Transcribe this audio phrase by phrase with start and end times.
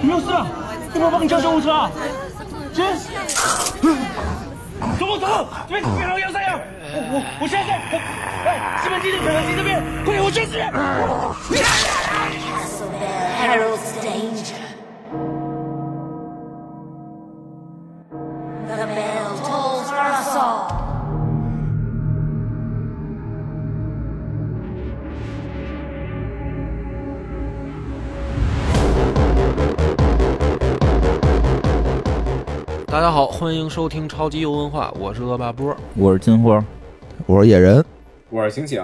[0.00, 0.46] 你没有事吧？
[0.94, 1.90] 要不要帮你叫救护车啊？
[2.72, 2.82] 姐，
[4.98, 6.54] 走走，这边别让幺三幺，
[6.92, 7.98] 我我我现在在，
[8.44, 8.48] 哎，
[8.82, 10.58] 西门町的肯德基这边，快点，我去支
[32.98, 36.60] 大家好，欢迎收听超级游文化，我是恶霸波我是金花，
[37.26, 37.84] 我是野人，
[38.28, 38.82] 我是醒醒，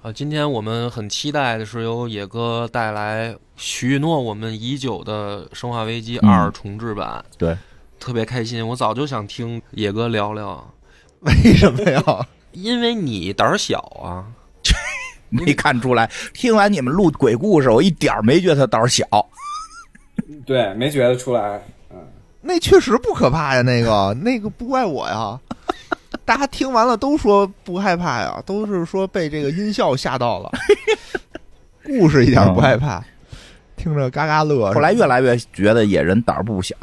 [0.00, 0.12] 啊。
[0.12, 7.58] 今天我们很期待的是由野哥带来许诺我们已久的《生化危机二》重置版，对，
[7.98, 8.64] 特别开心。
[8.68, 10.72] 我早就想听野哥聊聊，
[11.22, 12.00] 为什么呀？
[12.52, 14.24] 因为你胆儿小啊。
[15.28, 16.08] 没看出来。
[16.32, 19.04] 听完你们录鬼故事，我一点儿没觉得他胆儿小。
[20.46, 21.71] 对，没觉得出来，嗯，
[22.42, 25.38] 那确实不可怕呀，那个 那个不怪我呀。
[26.24, 30.50] 大家听完了都说不害怕呀，都是说被这个音效吓到了。
[31.84, 33.02] 故事一点不害怕，
[33.76, 34.72] 听着嘎嘎乐。
[34.72, 36.74] 后来越来越觉得野人胆儿不小，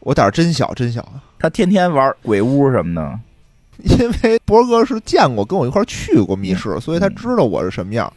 [0.00, 1.06] 我胆儿真小，真小。
[1.38, 3.18] 他天天玩鬼屋什么的。
[3.84, 8.12] 因为博哥是见过，跟我一块儿去过密室，所以他知道我是什么样。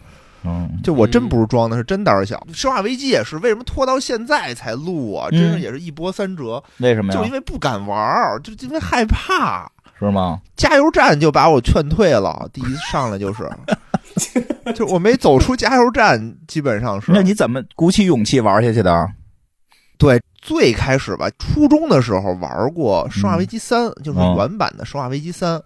[0.45, 2.45] 嗯，就我真不是装的，是真胆儿小。
[2.53, 5.29] 生化危机也是，为什么拖到现在才录啊？
[5.31, 7.19] 真是嗯也是一波三折，为什么呀？
[7.19, 9.69] 就因为不敢玩儿，就因为害怕。
[9.97, 10.41] 是吗？
[10.57, 13.49] 加油站就把我劝退了，第一上来就是，
[14.75, 17.11] 就我没走出加油站，基本上是。
[17.13, 19.07] 那你怎么鼓起勇气玩下去的？
[19.97, 25.57] 对最开始吧，初中的时候玩过《生化危机三》，就是哦原版的《生化危机三》。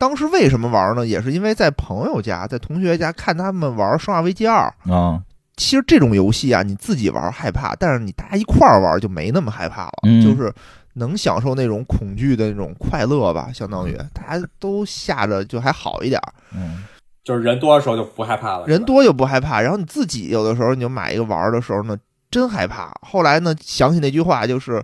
[0.00, 1.06] 当时为什么玩呢？
[1.06, 4.72] 也是因为在朋友家、在同学家看他们玩《生化危机二》。
[4.90, 5.20] 啊，
[5.58, 10.50] 其实这种游戏啊，你自己玩害怕，但是你大家一块儿玩就没那么害怕了，嗯就是
[10.94, 16.18] 能享受那种恐惧的那种快乐吧，相当于大家都吓着就还好一点。
[16.54, 16.82] 嗯，
[17.22, 21.94] 就是人多的时候就不害怕了，人多就不害怕，然后你自己有的时候你就买一个玩的时候呢，
[22.30, 22.90] 真害怕。
[23.02, 24.82] 后来呢，想起那句话，就是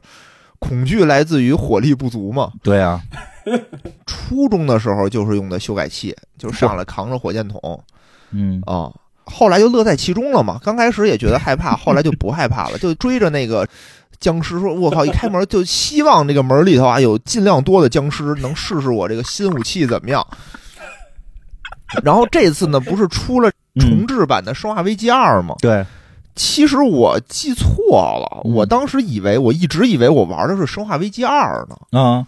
[0.59, 2.53] 恐惧来自于火力不足嘛。
[2.63, 3.01] 对啊，
[4.07, 7.81] 初中的时候就是用的修改器，就上来扛着火箭筒
[8.33, 8.91] 嗯，啊。
[9.25, 10.61] 后来就乐在其中了嘛。
[10.63, 13.67] 刚开始也觉得害怕， 后来就不害怕了，就追着那个
[14.21, 20.25] 僵尸说：“我靠！”一开门就希望这个门里头啊有尽量多的僵尸，能试试我这个新武器怎么样。
[22.03, 25.55] 然后这次呢，不是出了重嗯，制版的《生化危机二》吗？
[25.61, 25.85] 对，
[26.35, 32.27] 其实我记错了，嗯我当时以为我一直以为我玩的是《生化危机二》呢，啊，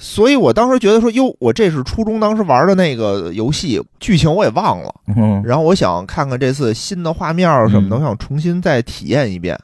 [0.00, 4.94] 所以我当时觉得说，哟，我这是初中当时玩的那个游戏，剧情我也忘了。
[5.16, 9.58] 嗯，然后我想看看这次新的画面什么的，嗯我想重新再体验一遍。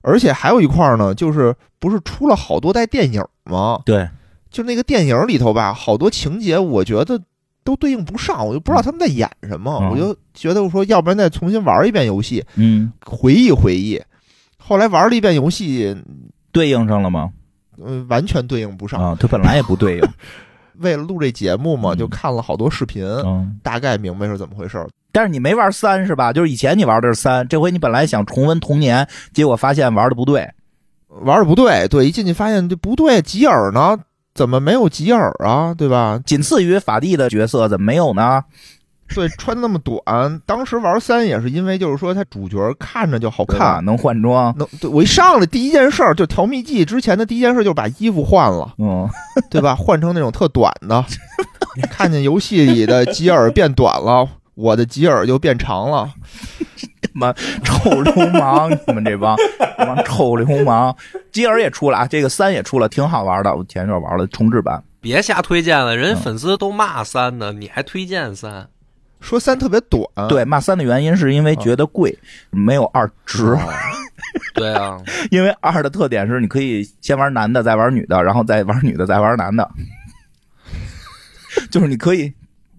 [0.00, 3.80] 而且还有一块呢，就是不是出了好多代电影吗？
[3.84, 4.08] 对，
[4.50, 7.20] 就那个电影里头吧，好多情节我觉得
[7.64, 14.00] 都对应不上，我就不知道他们在演什么，嗯我就觉得我说，要不然再重新玩一遍游戏，嗯，回忆回忆。
[14.58, 15.96] 后来玩了一遍游戏，
[16.52, 17.30] 对应上了吗？
[17.82, 19.02] 嗯，完全对应不上。
[19.02, 20.02] 啊，它本来也不对应。
[20.80, 24.88] 为了录这节目嘛，嗯就看了好多视频，嗯，大概明白是怎么回事儿。
[25.12, 26.32] 但是你没玩三是吧？
[26.32, 30.50] 就是以前你玩的是三，这回你本来想重温童年，结果发现玩的不对。
[31.22, 33.96] 玩的不对，对，一进去发现这不对，吉尔呢？
[34.34, 35.72] 怎么没有吉尔啊？
[35.72, 36.20] 对吧？
[36.26, 38.42] 仅次于法蒂的角色怎么没有呢？
[39.12, 40.40] 对，穿那么短。
[40.46, 43.44] 当时玩三也是因为就是说他主角看着就好？
[43.44, 44.54] 看，能换装。
[44.56, 49.08] 能对我一上来第一件事儿就调秘技之前的第一件事就是把衣服换了，嗯，
[49.50, 49.74] 对吧？
[49.74, 51.04] 换成那种特短的，
[51.90, 56.10] 看见游戏里的吉尔变短了，我的吉尔就变长了。
[57.62, 58.68] 臭流氓！
[58.88, 59.36] 你们这帮
[59.78, 60.94] 这帮臭流氓！
[61.30, 63.54] 吉尔也出了啊，这个三也出了，挺好玩的。
[63.54, 64.82] 我前一段玩了重置版。
[65.00, 68.66] 别瞎推荐了，人嗯家粉丝都骂三呢，你还推荐三？
[69.24, 72.16] 说三特别短，对，骂三的原因是因为觉得贵，
[72.50, 73.46] 没有二值。
[73.46, 73.58] 哦
[74.54, 75.00] 对啊，
[75.30, 79.68] 因为二的特点是你可以先玩男的，再玩女的，然后再玩女的，再玩男的，
[81.70, 82.32] 就是你可以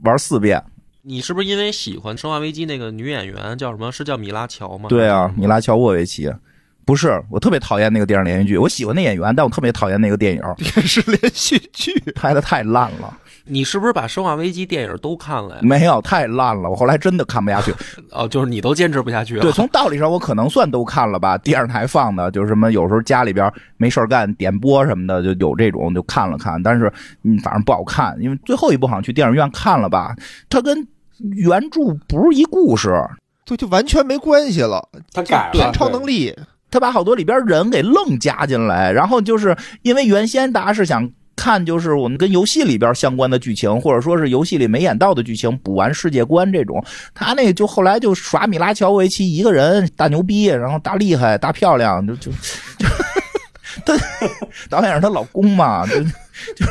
[0.03, 0.61] 玩四遍。
[1.01, 3.91] 你是不是因为喜欢《生化危机》那个女演员叫什么？
[3.91, 4.89] 是叫米拉乔吗？
[4.89, 6.31] 对啊，米拉乔沃维奇。
[6.85, 8.57] 不是，我特别讨厌那个电视连续剧。
[8.57, 11.93] 我喜欢那演员，但我特别讨厌那个电影， 电视连续剧。
[12.15, 13.17] 拍的太烂了。
[13.47, 15.61] 你是不是把《生化危机》电影都看了呀？
[15.61, 16.69] 没有，太烂了。
[16.69, 17.73] 我后来真的看不下去。
[18.11, 19.41] 哦，就是你都坚持不下去了。
[19.41, 21.37] 对，从道理上我可能算都看了吧。
[21.37, 26.61] 电视台放的，就是什么有时候家里边没事儿干点播什么的，就有这种就看了看。
[26.61, 26.91] 但是
[27.23, 30.15] 嗯，反正不好看，因为最后一部好像去电影院看了吧，
[30.49, 30.87] 它跟
[31.35, 32.91] 原著不是一故事。
[33.45, 34.89] 就，就完全没关系了。
[35.13, 36.35] 他改了对超能力，
[36.71, 46.83] 他把好多里边人给愣加进来，然后就是因为原先大家是想看就是我们跟游戏里边相关的剧情，或者说是游戏里没演到的剧情，补完世界观这种。
[47.13, 52.87] 他那就后来就耍米拉乔维奇一个人大牛逼，然后大厉害、大漂亮，就 就就
[53.85, 53.93] 他
[54.69, 56.65] 导演是她老公嘛，就就。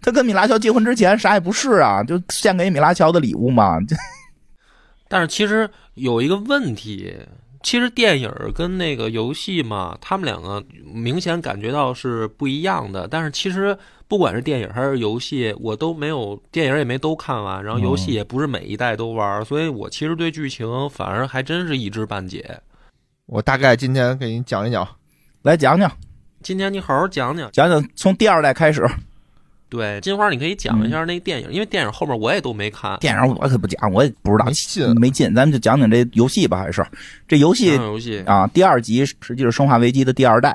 [0.00, 3.78] 他跟米拉乔结婚之前啥也不是啊，就献给米拉乔的礼物嘛。
[5.08, 7.14] 但是其实有一个问题，
[7.62, 13.06] 其实电影儿跟那个游戏嘛，他们两个明显感觉到是不一样的。
[13.08, 13.76] 但是其实
[14.08, 22.60] 不管是电影还是游戏，我都没有电影也没都看完，然后游戏也不是每一代都玩儿，所以我其实对剧情反而还真是一知半解。
[23.26, 24.86] 我大概今天给你讲一讲。
[25.42, 25.90] 来讲讲
[26.40, 28.86] 今天你好好讲讲，讲讲，从第二代开始，
[29.72, 32.98] 对金花，你可以讲一下那电影，因为电影后面我也都没看。
[33.00, 35.34] 电影我可不讲，我也不知道没劲没劲。
[35.34, 36.84] 咱们就讲讲这游戏吧，还是
[37.26, 38.46] 这游戏讲游戏啊？
[38.48, 40.54] 第二集实际是《生化危机》的第二代，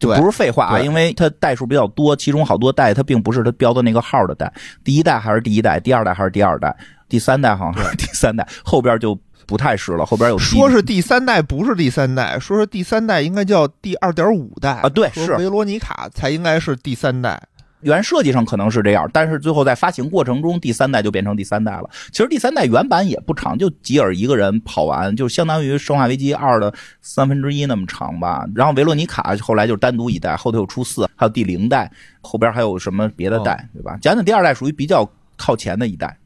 [0.00, 4.50] 就不是废话啊，因为它代数比较多，其中好多代它并不是它标的那个号的代，
[4.82, 6.74] 第一代还是第一代，第二代还是第二代，
[7.06, 9.14] 第三代好像是第三代，后边就
[9.46, 17.38] 不太是了，后边有说是第三代，不是第三代，说是第三代应该叫第二点五代啊对是维罗妮卡才应该是第三代。
[17.84, 21.88] 原设计上可能是这样，但是最后在发行过程中，第三代就变成第三代了。
[22.10, 28.44] 其实第三代原版也不长，就吉尔一个人跑完，就相当于《生化危机二》的三分之一那么长吧。
[28.54, 31.90] 然后维洛尼卡后来就单独一代，后头又出四，还有第零代，
[32.22, 33.98] 后边还有什么别的代，对吧？
[34.00, 36.16] 讲讲第二代属于比较靠前的一代，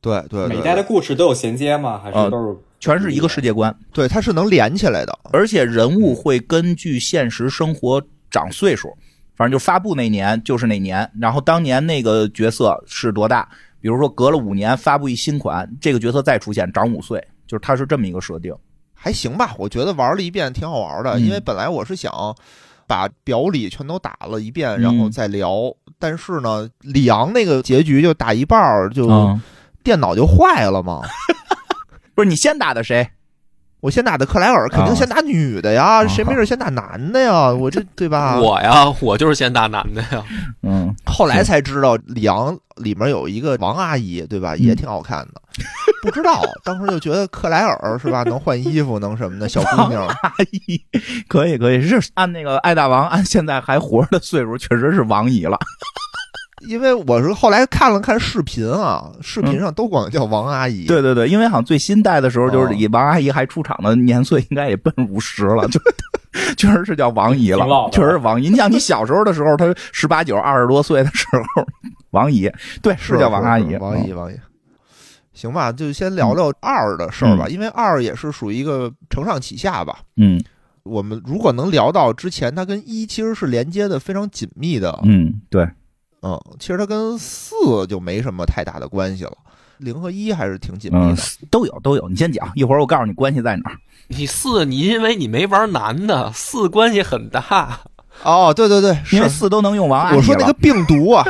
[0.00, 2.00] 对对对，每代的故事都有衔接吗？
[2.02, 5.18] 还呃是都是全是一个世界观，对它是能连起来的。
[5.32, 8.94] 而且人物会根据现实生活长岁数，
[9.34, 13.48] 反正就发布那年就是那年，然后当年那个角色是多大，
[13.80, 18.54] 比如说隔了五年发布一新款，这个角色再出现长五岁，就是它是这么一个设定。
[18.92, 22.12] 还行吧，我觉得玩了一遍挺好玩的，嗯因为本来我是想
[22.86, 25.74] 把表里全都打了一遍，嗯然后再聊。
[25.98, 29.40] 但是呢，里昂那个结局就打一半儿就、嗯，
[29.82, 31.02] 电脑就坏了嘛。
[32.14, 33.08] 不是你先打的谁？
[33.84, 37.52] 我先打的克莱尔，肯定先打女的呀，啊谁没事先打男的呀？
[37.52, 38.40] 我这对吧？
[38.40, 40.24] 我呀，我就是先打男的呀。
[40.62, 44.56] 嗯， 后来才知道里昂里面有一个王阿姨，对吧？
[44.56, 45.42] 也挺好看的。
[46.02, 48.22] 不知道，当时就觉得克莱尔是吧？
[48.22, 50.06] 能换衣服，能什么的，小姑娘。
[50.06, 50.80] 阿姨
[51.28, 55.58] 可以可以，是按那个爱大王按现在还活着的岁数，确实是王姨了。
[56.68, 60.86] 因为我是后来看了看视频啊，视频上都管叫王阿姨。
[60.86, 65.80] 对对对，因为好像最新代的时候，就是哦以王阿姨还出场的年岁，应该也奔五十了， 就
[66.56, 68.50] 确实是叫王姨了确实是王姨。
[68.50, 71.66] 你像你小时候的时候，她十八九、二十多岁的时候，
[72.10, 72.50] 王姨，
[72.82, 74.36] 对，是叫王阿姨，王姨，王姨。
[75.32, 79.98] 行吧，就先聊聊二的事儿吧，因为二也是属于一个承上启下吧。
[80.16, 80.42] 嗯
[80.84, 85.00] 我们如果能聊到之前，它跟一其实是连接的非常紧密的。
[85.04, 85.66] 嗯，对，
[86.26, 89.32] 嗯，其实它跟四就没什么太大的关系了，
[89.76, 92.08] 零和一还是挺紧密嗯的。，都有都有。
[92.08, 93.76] 你先讲，一会儿我告诉你关系在哪儿。
[94.08, 97.78] 你四，你因为你没玩男的，四关系很大。
[98.22, 100.16] 哦，对对对，因为是四都能用王阿姨了。
[100.16, 101.22] 我说那个病毒啊，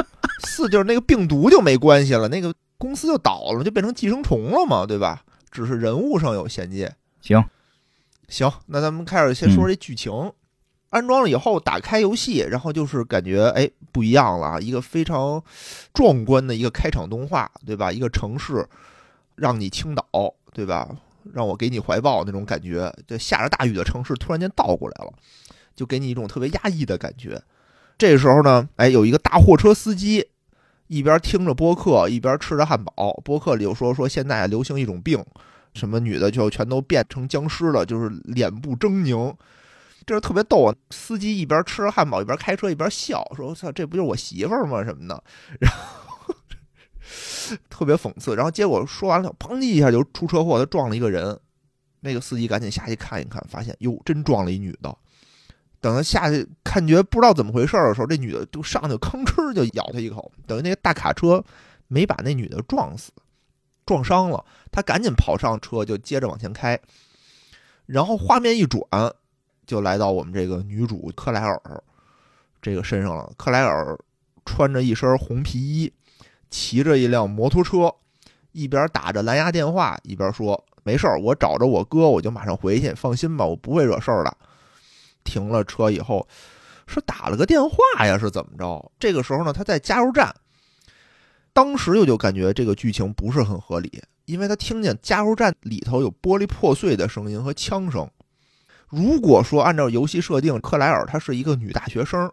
[0.45, 5.23] 四就是那个病毒就没关系了，那个公司就倒了，就变成寄生虫了嘛，对吧？
[5.51, 6.93] 只是人物上有衔接。
[7.21, 7.43] 行，
[8.29, 10.13] 行，那咱们开始先说这剧情。
[10.95, 15.43] 安装了以后，打开游戏，然后就是感觉哎不一样了，一个非常
[15.93, 17.91] 壮观的一个开场动画，对吧？
[17.91, 18.65] 一个城市
[19.35, 20.05] 让你倾倒，
[20.53, 20.89] 对吧？
[21.33, 22.95] 让我给你怀抱那种感觉。
[23.09, 25.13] 就下着大雨的城市突然间倒过来了，
[25.75, 27.43] 就给你一种特别压抑的感觉。
[27.99, 30.25] 这时候呢，哎，有一个大货车司机
[30.87, 33.21] 一边听着播客，一边吃着汉堡。
[33.25, 35.25] 播客里又说说现在流行一种病，
[35.73, 39.35] 什么女的就全都变成僵尸了，就是脸部狰狞。
[40.07, 40.75] 这是特别逗啊！
[40.91, 44.85] 司机一边吃着汉堡一边开车一边笑，说：“我操，这不就是我媳妇儿吗？
[44.85, 45.23] 什么的。”
[45.61, 46.35] 然后
[47.71, 48.35] 特别讽刺。
[48.35, 51.39] 然后结果说完了，砰叽一下就出车祸，他撞了一个人。
[52.01, 54.95] 那个司机赶紧下去看一看，发现哟，真撞了一女的。
[55.81, 61.43] 等他下去感觉不知道怎么回事的时候，这女的就上去吭哧就咬他一口，等于那个大卡车
[61.89, 63.11] 没把那女的撞死，
[63.87, 64.45] 撞伤了。
[64.71, 66.79] 他赶紧跑上车，就接着往前开。
[67.87, 68.83] 然后画面一转，
[69.67, 71.61] 就来到我们这个女主克莱尔
[72.63, 73.33] 这个身上了。
[73.37, 73.99] 克莱尔
[74.45, 75.93] 穿着一身红皮衣，
[76.51, 77.95] 骑着一辆摩托车，
[78.53, 84.37] 一边打着蓝牙电话，一边说：“没事儿，我找着我哥，我就马上回去，放心吧，我不会惹事儿的。”
[85.25, 86.29] 停了车以后，
[86.87, 88.93] 是打了个电话呀，是怎么着？
[88.99, 90.35] 这个时候呢，他在加油站，
[91.53, 98.07] 当时我就感觉这个剧情不是很合理，因为他听见加油站里头有玻璃破碎的声音和枪声，
[98.89, 102.31] 如果说按照游戏设定，克莱尔她是一个女大学生，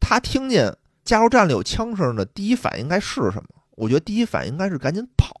[0.00, 3.44] 她听见加油站里有枪声的第一反应应该是什么？
[3.76, 5.40] 我觉得第一反应应该是赶紧跑。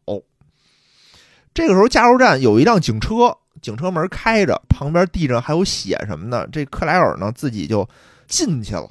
[1.54, 6.48] 这个时候，加油站有一辆警车，警车门开着，旁边地上还有血什么的。
[6.50, 7.86] 这克莱尔呢，自己就
[8.26, 8.88] 进去了，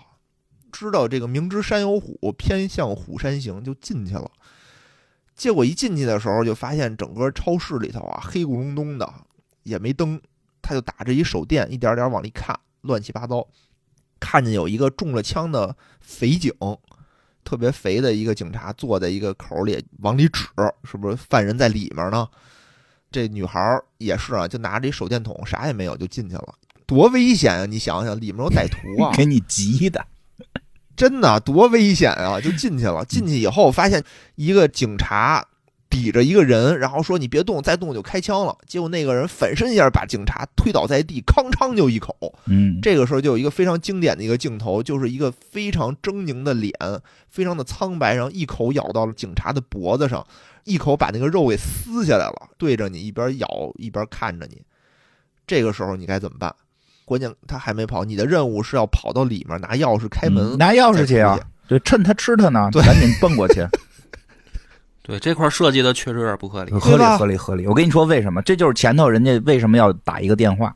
[0.72, 4.30] 知道这个明知山有虎，偏向虎山行，就进去了。
[5.36, 9.12] 结果一进去的时候，就发现整个超市里头啊，黑咕隆咚的，
[9.64, 10.22] 也没灯。
[10.62, 13.48] 他就打着一手电，一点点往里看，乱七八糟。
[14.20, 16.54] 看见有一个中了枪的匪警，
[17.44, 20.46] 特别肥的一个警察坐在一个口里往里指，
[20.84, 22.28] 是不是犯人在里面呢？
[23.12, 26.54] 这女孩儿也是啊，就拿着一手电筒，啥也没有就进去了，
[26.86, 27.66] 多危险啊！
[27.66, 30.06] 你想想，里面有歹徒啊， 给你急的，
[30.96, 32.40] 真的多危险啊！
[32.40, 34.02] 就进去了，进去以后发现
[34.36, 35.46] 一个警察
[35.92, 38.58] 抵着一个人，然后说你别动，再动就开枪了。
[38.66, 42.16] 结果那个人反身一下把警察推倒在地，吭哧就一口。
[42.46, 46.74] 嗯，这个时候就有一个非常经典的一个镜头，就是一个非常狰狞的脸，
[47.30, 50.26] 非常的苍白，然后一口咬到了警察的脖子上，
[50.64, 54.62] 一口把那个肉给撕下来了，对着你一边咬一边看着你。
[55.46, 56.56] 这个时候你该怎么办？
[57.04, 61.38] 关键他还没跑，你的任务是要跑到里面拿钥匙开门，嗯拿钥匙去啊！
[61.68, 63.68] 对，趁他吃他呢，对赶紧蹦过去，
[65.04, 67.68] 对这块设计的确实有点不合理合理合理合理。
[67.68, 68.42] 我跟你说为什么？
[68.44, 70.74] 这就是前头人家为什么要打一个电话，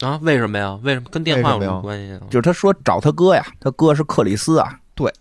[0.00, 0.18] 啊？
[0.22, 0.78] 为什么呀？
[0.82, 2.20] 为什么跟电话有什么关系啊？
[2.30, 5.12] 就是他说找他哥呀，他哥是克里斯啊，对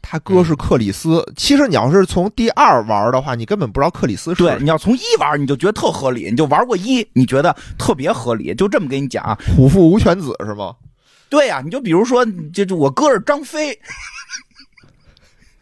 [0.00, 1.24] 他哥是克里斯。
[1.36, 9.38] 其实你要是从第二玩的话，你根本不知道克里斯是对，你要从一玩你就觉得特合理，你就玩过一，你觉得特别合理，就这么跟你讲。
[9.56, 10.74] 虎父无犬子是吗？
[11.30, 13.76] 对呀、你就比如说，这就我哥是张飞，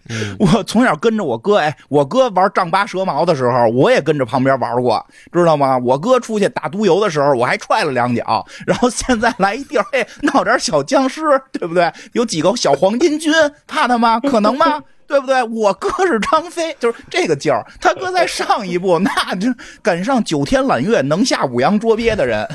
[0.08, 5.78] 嗯，我从小跟着我哥，哎，我哥玩丈八蛇矛的时候，我也跟着旁边玩过，知道吗？
[5.78, 8.44] 我哥出去打毒油的时候，我还踹了两脚。
[8.66, 11.20] 然后现在来一地儿，哎，闹点小僵尸，
[11.52, 11.92] 对不对？
[12.12, 13.32] 有几个小黄巾军，
[13.66, 14.18] 怕他吗？
[14.28, 14.82] 可能吗？
[15.06, 15.42] 对不对？
[15.42, 17.64] 我哥是张飞，就是这个劲儿。
[17.80, 19.48] 他哥在上一步， 那就
[19.82, 22.48] 赶上九天揽月，能下五洋捉鳖的人。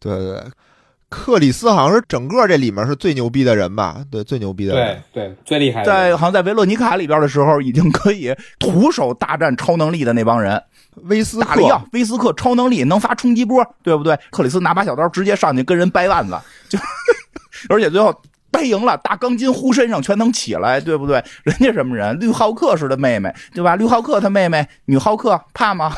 [0.00, 0.44] 对对对，
[1.10, 4.04] 克里斯好像是整个这里面是最牛逼的人吧？
[4.10, 5.02] 对，最牛逼的人。
[5.12, 10.62] 对对，最厉害的在好像在维洛尼卡里边的时候，已经可以徒手大战超能力的那帮人。
[11.04, 14.18] 威斯打了药克，，威斯克超能力能发冲击波，对不对？
[14.30, 16.36] 克里斯拿把小刀直接上去跟人掰腕子，
[16.68, 16.78] 就
[17.70, 18.12] 而且最后
[18.50, 21.24] 掰赢了，大钢筋呼身上全能起来，对不对？
[21.44, 22.18] 人家什么人？
[22.18, 23.76] 绿浩克似的妹妹，对吧？
[23.76, 25.92] 绿浩克他妹妹女浩克怕吗？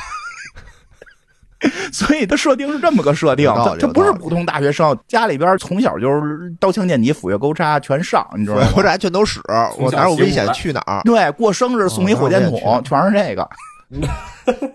[1.92, 8.66] 所以他设定是这么个设定，有道他理有道理他不是普通大学生，家里边从小就是刀枪剑戟斧钺钩叉全上，你知道吗？
[8.76, 9.40] 我这还全都使，
[9.78, 11.02] 我哪有危险去哪儿？
[11.04, 13.48] 对，过生日送一火箭筒，哦全是这个。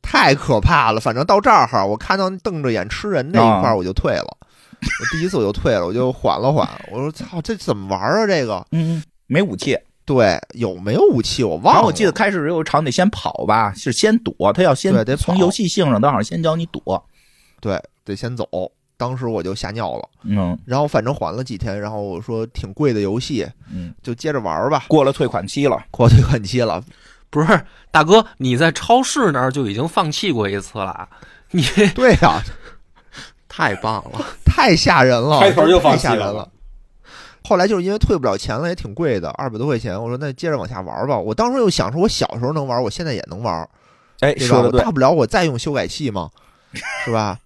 [0.00, 1.00] 太可怕了！
[1.00, 4.36] 反正到这儿哈，我看到瞪着眼吃人那一块我就退了。
[4.80, 6.68] 我第一次我就退了，我就缓了缓。
[6.92, 8.26] 我说：“操，这怎么玩啊？
[8.26, 9.76] 这个嗯，没武器。
[10.04, 11.42] 对有没有武器？
[11.42, 11.72] 我忘了。
[11.72, 17.04] 然后我记得开始有一场得先跑吧，是先躲，他要先对得从游戏性上，他好像先教你躲。
[17.60, 18.46] 对得先走。
[18.96, 20.08] 当时我就吓尿了。
[20.22, 24.84] 嗯然后反正缓了几天，然后我说挺贵的游戏，嗯，就接着玩吧。
[24.88, 25.82] 过了退款期了。
[25.90, 26.82] 过退款期了，
[27.28, 31.08] 不是大哥，你在超市那儿就已经放弃过一次了，
[31.50, 31.62] 你
[31.94, 32.40] 对呀、
[33.48, 34.24] 太棒了。
[34.44, 36.48] 太吓人了，开头就放弃了吓人了。
[37.46, 40.00] 后来就是因为退不了钱了，也挺贵的，二百多块钱。
[40.02, 41.18] 我说那接着往下玩吧。
[41.18, 43.68] 我当时又想说，我小时候能玩，我现在也能玩，
[44.20, 44.54] 哎，对吧？
[44.54, 46.30] 说的对我大，不了我再用修改器嘛，
[47.04, 47.38] 是吧？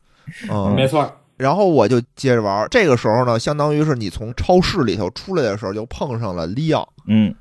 [0.51, 2.67] 嗯，没错，然后我就接着玩。
[2.71, 6.87] 这个时候呢，相当于是你从超市里头出来的时候，就碰上了利昂。
[7.07, 7.35] 嗯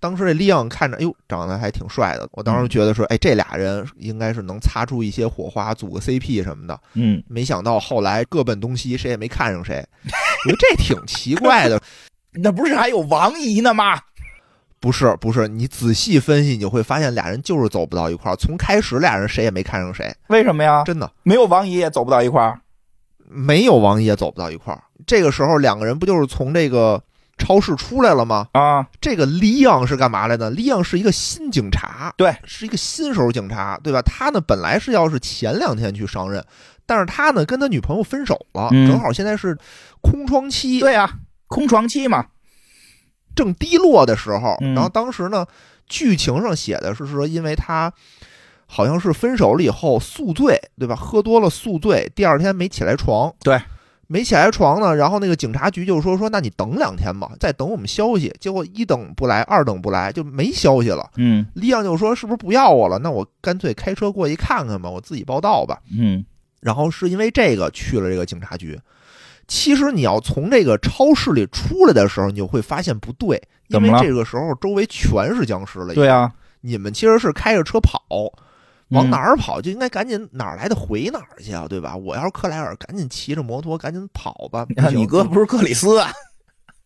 [0.00, 2.28] 当时这利昂看着，哎呦，长得还挺帅的。
[2.32, 6.76] 我当时觉得说，哎，这俩人应该是能擦出一些火花，组个 CP 什么的。
[6.94, 9.86] 嗯，没想到后来各奔东西，谁也没看上谁。
[10.44, 11.80] 我觉得这挺奇怪的。
[12.34, 13.98] 那不是还有王姨呢吗？
[14.80, 18.36] 不是不是，你仔细分析，你就会发现俩人就是走不到一块儿。
[18.36, 20.82] 从开始俩人谁也没看上谁，为什么呀？
[20.84, 22.58] 真的没有王姨也走不到一块儿。
[23.28, 24.82] 没有王姨也走不到一块儿。
[25.06, 27.00] 这个时候两个人不就是从这个
[27.38, 28.48] 超市出来了吗？
[28.52, 30.50] 啊，这个李昂是干嘛来的？
[30.50, 34.02] 李昂是一个新警察，对，是一个新手警察，对吧？
[34.02, 36.44] 他呢本来是要是前两天去上任，
[36.86, 39.56] 但是他呢跟他女朋友分手了，嗯正好现在是
[40.00, 41.12] 空窗期，对啊、
[41.46, 42.26] 空床期嘛。
[43.34, 45.46] 正低落的时候，嗯然后当时呢，
[45.86, 47.90] 剧情上写的是说，因为他
[48.66, 50.94] 好像是分手了以后宿醉，对吧？
[50.94, 53.58] 喝多了宿醉，第二天没起来床，对，
[54.06, 54.94] 没起来床呢。
[54.94, 58.34] 然后那个警察局就说说，那你等两天吧，再等我们消息。
[58.38, 61.10] 结果一等不来，二等不来，就没消息了。
[61.16, 62.98] 嗯利昂就说是不是不要我了？
[62.98, 65.78] 那我干脆开车过去看看吧，我自己报道吧。
[65.90, 66.22] 嗯
[66.62, 68.80] 然后是因为这个去了这个警察局。
[69.46, 75.92] 其实你要从这个超市里出来的时候，你就会发现不对，因为这个时候周围全是僵尸了。
[75.92, 78.00] 对啊，你们其实是开着车跑，
[78.88, 81.94] 往嗯哪儿跑就应该赶紧哪儿来的回哪儿去啊，对吧？
[81.94, 84.64] 我要是克莱尔，赶紧骑着摩托赶紧跑吧。
[84.94, 86.10] 你哥不是克里斯啊？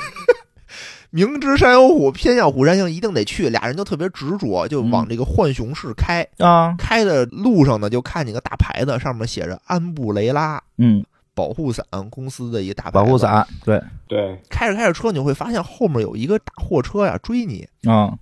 [1.14, 3.48] 明知山有虎，偏向虎山行，一定得去。
[3.48, 6.26] 俩人就特别执着，就往嗯这个浣熊市开。
[6.38, 13.16] 啊，开的路上呢，就看见个大牌子，上面写着安布雷拉嗯，保护伞公司的一个大牌子保护。
[13.16, 17.64] 伞，对，对，开着开着车，你会发现后面有一个大货车呀追你。
[17.88, 18.12] 啊，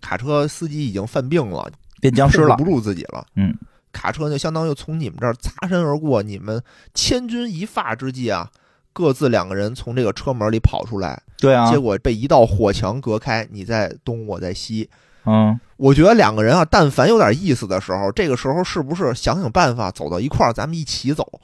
[0.00, 3.24] 卡车司机已经犯病了，变僵尸了控制，不住自己了。
[3.36, 3.56] 嗯，
[3.92, 6.60] 卡车就相当于从你们这儿擦身而过，你们
[6.94, 8.50] 千钧一发之际啊，
[8.92, 14.88] 各自两个人从这个车门里跑出来，对啊结，果被一道火墙隔开，你在东，我在西。
[15.26, 21.40] 嗯，我觉得两个人啊，但凡有点意思的时候，这个时候是不是想想办法走到一块儿，咱们一起走？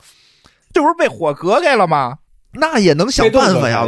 [0.73, 2.19] 这不是被火隔开了吗？
[2.53, 3.87] 那也能想办法呀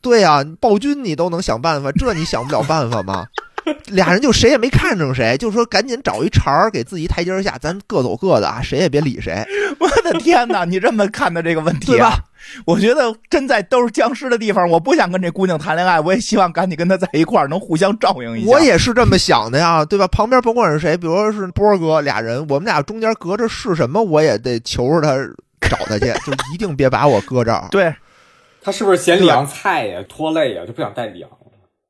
[0.00, 3.26] 对呀、暴君你都能想办法，这你想不了办法吗？
[3.86, 9.44] 俩人就谁也没看着谁，就说赶紧找一茬儿给自己台阶下，咱各走各的啊，谁也别理谁。
[9.78, 10.64] 我的天哪！
[10.64, 12.24] 你这么看的这个问题、啊，对吧？
[12.64, 18.50] 我觉得真在都是僵尸的地方，我不想跟这姑娘谈恋爱，我也希望赶紧跟她在一块儿，能互相照应一下。
[18.50, 20.06] 我也是这么想的呀，对吧？
[20.08, 27.66] 旁边甭管是谁，比如说是波哥俩人，我们俩中间隔着是什么，我也得求着他找他去，就一定别把我搁这儿。
[27.72, 27.92] 对，
[28.62, 31.30] 他是不是嫌凉菜呀、拖累呀，就不想带里昂？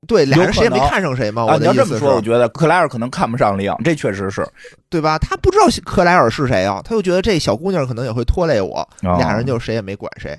[0.07, 1.43] 对，俩人谁也没看上谁嘛。
[1.43, 4.47] 啊，我你要这么说，我，觉得克莱尔可能看不上里昂，这确实是。
[4.89, 5.19] 对吧？
[5.19, 10.39] 他不知道克莱尔是谁啊，他就觉得这小姑娘可能也会拖累我，哦俩人就谁也没管谁。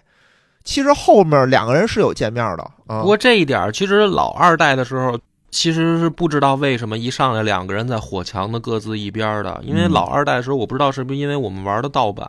[0.64, 5.18] 其实后面两个人是有见面的啊，不过这一点，其实老二代的时候，
[5.50, 9.62] 其实是不知道为什么一上来两个人在火墙的各自一边的。
[9.64, 12.27] 因为嗯老二代的时候，我不知道是不是因为我们玩的盗版，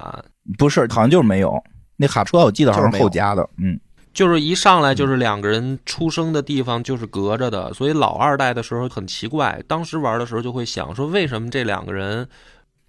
[0.56, 1.60] 不是，好像就是没有。
[1.96, 3.78] 那卡车我记得好像是后加的，嗯，
[4.18, 9.62] 就是一上来就是两个人出生的地方就是隔着的，所以老二代的时候很奇怪。
[9.68, 12.28] 当时玩的时候就会想说，为什么这两个人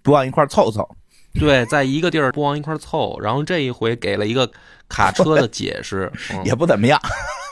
[0.02, 0.84] 不往一块凑凑。
[1.38, 3.16] 对在一个地儿不往一块凑？
[3.20, 4.50] 然后这一回给了一个
[4.88, 7.00] 卡车的解释， 嗯也不怎么样，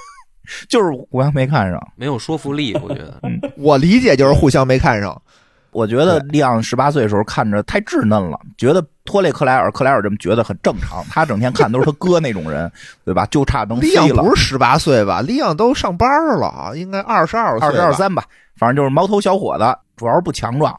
[0.68, 1.80] 就是互相没看上。
[1.94, 3.20] 没有说服力，我觉得。
[3.56, 5.22] 我理解就是互相没看上。
[5.70, 11.04] 我觉得利昂十八岁的时候看着太稚嫩了，觉得拖累克莱尔，克莱尔这么觉得很正常。
[11.10, 12.70] 他整天看都是他哥那种人，
[13.04, 13.26] 对吧？
[13.26, 15.20] 就差能利昂飞了不，是十八岁吧？
[15.20, 18.24] 利昂都上班了啊，应该二十二，二十二三吧，
[18.56, 19.64] 反正就是毛头小伙子，
[19.96, 20.78] 主要是不强壮，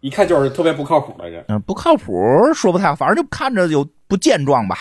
[0.00, 1.44] 一看就是特别不靠谱的人。
[1.48, 2.14] 嗯，不靠谱，
[2.54, 4.78] 说不太好，反正就看着有不健壮吧，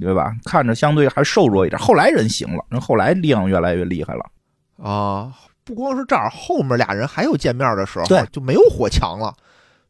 [0.00, 0.32] 对吧？
[0.44, 1.78] 看着相对还瘦弱一点。
[1.80, 4.24] 后来人行了，人后来利昂越来越厉害了。
[4.82, 5.32] 啊，
[5.66, 9.34] 不光是这儿，后面俩人还有见面的时候，对就没有火墙了，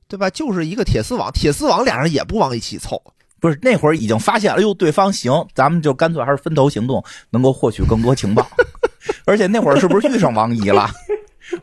[0.09, 0.31] 对吧？
[0.31, 3.01] 就是一个铁丝网，铁丝网俩人也不往一起凑，
[3.39, 8.45] 不是那会儿已经发现，哎呦，对方行，咱们就干脆还是分头行动，能够获取更多情报。
[9.27, 10.91] 而且那会儿是不是遇上王姨了？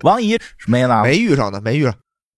[0.02, 1.94] 王姨没呢，没遇上的，没遇上。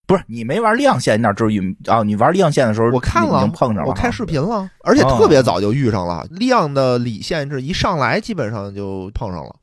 [0.08, 2.04] 不是你没玩亮线，你哪知道遇啊？
[2.04, 6.26] 你玩亮线的时候，我看了已经碰上了，我看视频了，而且哦特别早就遇上了。
[6.30, 9.56] 利昂的李线是一上来基本上就碰上了，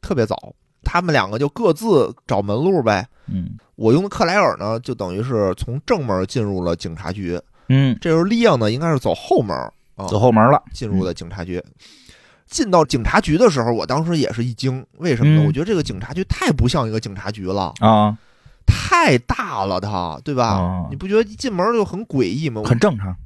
[0.00, 0.54] 特别早。
[0.84, 3.06] 他们两个就各自找门路呗。
[3.26, 7.40] 嗯我用的克莱尔呢，就等于是从正门进入了警察局。
[7.68, 9.56] 嗯，这时候利昂呢，应该是走后门
[9.96, 10.62] 啊，走后门了。
[10.72, 11.60] 进入了警察局。
[12.46, 15.42] 进到警察局的时候，我当时也是一惊，为什么呢？
[15.42, 18.16] 嗯我觉得这个警察局太不像一个警察局了，啊，
[18.64, 20.58] 太大了他，对吧？
[20.58, 22.62] 哦你不觉得一进门就很诡异吗？
[22.64, 23.16] 很正常。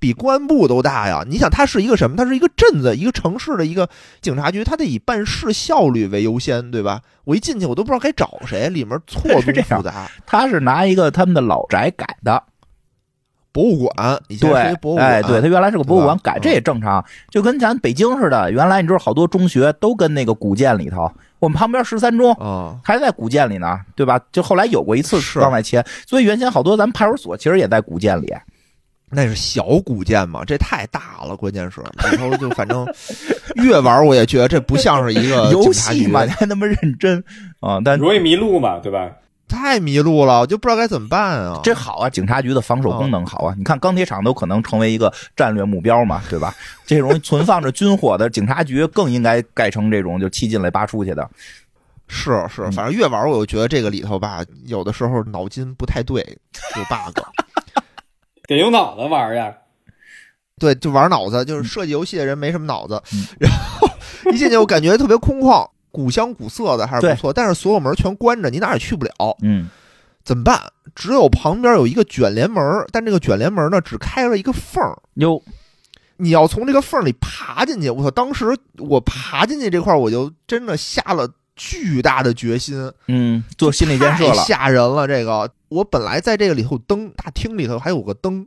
[0.00, 1.22] 比公安部都大呀！
[1.28, 2.16] 你想，它是一个什么？
[2.16, 3.88] 它是一个镇子、一个城市的一个
[4.22, 7.02] 警察局，它得以办事效率为优先，对吧？
[7.24, 10.10] 我一进去，我都不知道该找谁，里面错 综复杂。
[10.26, 12.42] 他是拿一个他们的老宅改的，
[13.52, 18.50] 博物馆以前是对一博物，馆，哎，对他原来是个博物馆改，这也正常，就跟咱北京似的。
[18.50, 24.18] 原来你知道好多中学都跟那个古建里头，我们旁边十三中啊，还在古建里呢，对吧？
[24.32, 28.34] 就后来有过一次往外迁，所以原先好多咱们派出所其实也在古建里。
[29.10, 32.86] 那是小古建嘛，这太大了，关键是里头就反正
[33.56, 37.22] 越玩我也觉得这不像是一个 游警察局戏嘛，你还那么认真
[37.60, 37.80] 啊？
[37.84, 39.10] 但容易迷路嘛，对吧？
[39.48, 41.58] 太迷路了，我就不知道该怎么办啊。
[41.64, 43.52] 这好啊，警察局的防守功能好啊！
[43.58, 46.54] 你看钢铁厂都可能成为一个战略目标嘛，对吧？
[46.86, 51.28] 这种存放着军火的警察局更应该盖成这种就七进来八出去的。
[52.06, 56.20] 是是，嗯反正越玩我就觉得这个里头吧，有的时候脑筋不太对，
[56.76, 57.18] 有 bug。
[58.56, 59.54] 得用脑子玩呀。
[60.58, 63.02] 对，就玩脑子，就是设计游戏的人没什么脑子。
[63.12, 63.88] 嗯然后
[64.30, 69.12] 一进去，我感觉特别空旷，古香古色的还是不错，但是所有门全关着，你哪儿也去不了。
[69.42, 69.68] 嗯，
[70.22, 70.60] 怎么办？
[70.94, 75.42] 只有旁边有一个卷帘门儿，但这个卷帘门呢只开了一个缝儿，哟，
[76.18, 77.88] 你要从这个缝儿里爬进去。
[77.88, 78.10] 我操！
[78.10, 81.26] 当时我爬进去这块儿，我就真的吓了
[81.62, 85.06] 巨大的决心，嗯，做心理建设了，吓人了。
[85.06, 88.46] 这个我本来在这个里头灯大厅里头还有个灯，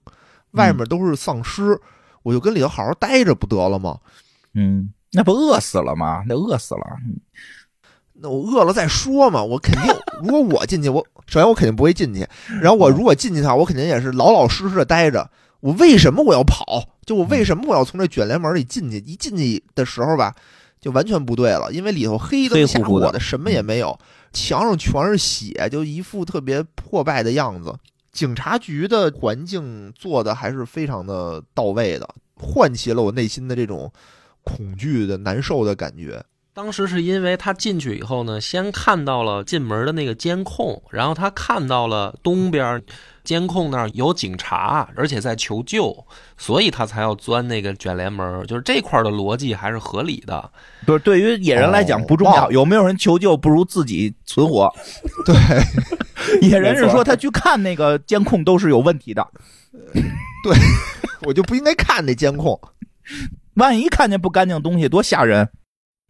[0.54, 1.80] 外面都是丧尸，
[2.24, 4.00] 我就跟里头好好待着不得了吗？
[4.56, 6.24] 嗯，那不饿死了吗？
[6.28, 6.82] 那饿死了，
[8.14, 9.44] 那我饿了再说嘛。
[9.44, 12.28] 我肯定， 如果我进去，我首先我肯定不会进去。
[12.62, 15.30] 然后我如果进去的话，我肯定也是老老实实的待着。
[15.60, 16.90] 我为什么我要跑？
[17.06, 18.98] 就我为什么我要从这卷帘门里进去？
[18.98, 20.34] 一进去的时候吧，
[20.84, 23.98] 就完全不对了，因为里头黑灯瞎火的，什么也没有，
[24.34, 27.74] 墙上全是血，就一副特别破败的样子。
[28.12, 33.90] 警察局的环境做的还是非常的到位的，唤起了我内心的这种
[34.44, 36.22] 恐惧的、难受的感觉。
[36.56, 42.80] 当时是因为他进去以后呢，先看到了进门的那个监控，然后他看到了东边
[43.24, 46.06] 监控那儿有警察，而且在求救，
[46.38, 48.46] 所以他才要钻那个卷帘门。
[48.46, 50.48] 就是这块的逻辑还是合理的。
[50.86, 54.72] 不是对于野人来讲哦不重要，哦有没有人求救不如自己存活。
[55.26, 59.28] 对，野人是说他去看那个监控都是有问题的，
[59.82, 60.56] 对
[61.24, 62.60] 我就不应该看那监控。
[63.56, 65.50] 万一看见不干净东西，多吓人。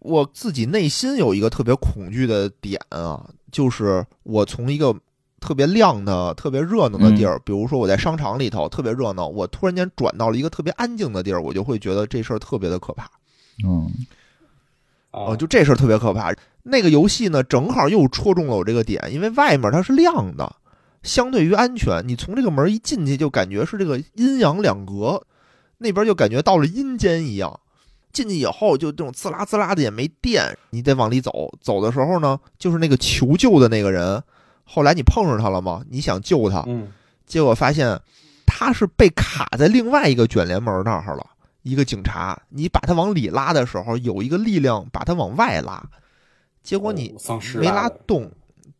[0.04, 4.94] 我自己内心有一个特别恐惧的点啊，就是我从一个
[5.39, 13.10] 特别亮的、特别热闹的地儿，比如说我在商场里头特别热闹，我突然间转到了一个特别安静的地儿，我就会觉得这事儿特别的可怕。
[13.66, 13.89] 嗯，
[15.12, 16.34] 哦，啊，就这事儿特别可怕。
[16.63, 20.56] 那个游戏呢，正好又戳中了我这个点，因为外面它是亮的，
[21.02, 25.22] 相对于安全，你从这个门一进去就感觉是这个阴阳两隔，
[25.78, 27.60] 那边就感觉到了阴间一样。
[28.13, 31.52] 进去以后就这种滋啦滋啦的也没电，你得往里走。
[31.60, 34.23] 走的时候呢，就是那个求救的那个人，
[34.63, 35.84] 后来你碰上他了吗？
[35.89, 36.88] 你想救他，嗯，
[37.26, 37.99] 结果发现
[38.45, 41.26] 他是被卡在另外一个卷帘门那儿了。
[41.63, 45.82] 一个警察，你把他往里拉的时候，有一个力量把他往外拉，
[46.62, 47.15] 结果你
[47.56, 48.30] 没拉动，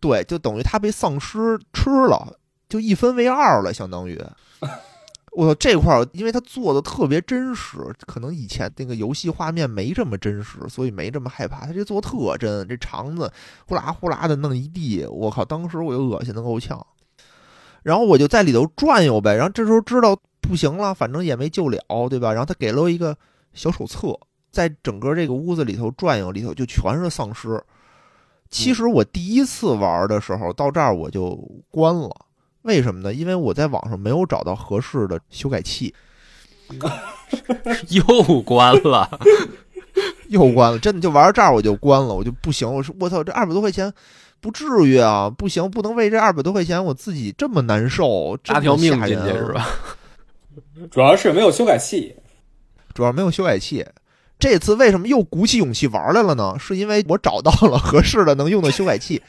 [0.02, 4.22] 对，就等于他被丧尸吃了，就一分为二了，相当于。
[5.36, 11.65] 我操，这块儿因为他做的特别真实，可能以前那个游戏画面没这么真实，所以没这么害怕。
[11.65, 13.32] 他这做得特真，这肠子
[13.67, 16.86] 呼啦呼啦的弄一地，我靠，当时我就恶心的够呛。
[17.82, 22.32] 然后我就在里头转悠呗，然后这时候知道不行了，反正也没救了，对吧？
[22.32, 23.17] 然后他给了我一个
[23.54, 24.17] 小手册，
[24.52, 27.62] 在整个这个屋子里头转悠，里头就全是丧尸。
[28.50, 31.36] 其实我第一次玩的时候，到这儿我就
[31.72, 32.10] 关了，
[32.63, 33.13] 为什么呢？
[33.13, 35.93] 因为我在网上没有找到合适的修改器，
[37.89, 39.19] 又关了，
[40.30, 40.80] 又关了。
[40.80, 42.67] 真的就玩到这儿我就关了，我就不行。
[42.67, 43.93] 我说我操，这二百多块钱
[44.39, 49.52] 不至于啊，不行，不能为这二百多块钱我自己这么难受，这么搭条命进去是？
[49.54, 49.67] 吧？
[50.89, 52.15] 主要是没有修改器，
[52.93, 53.86] 主要没有修改器。
[54.39, 56.56] 这次为什么又鼓起勇气玩来了呢？
[56.60, 59.21] 是因为我找到了合适的能用的修改器。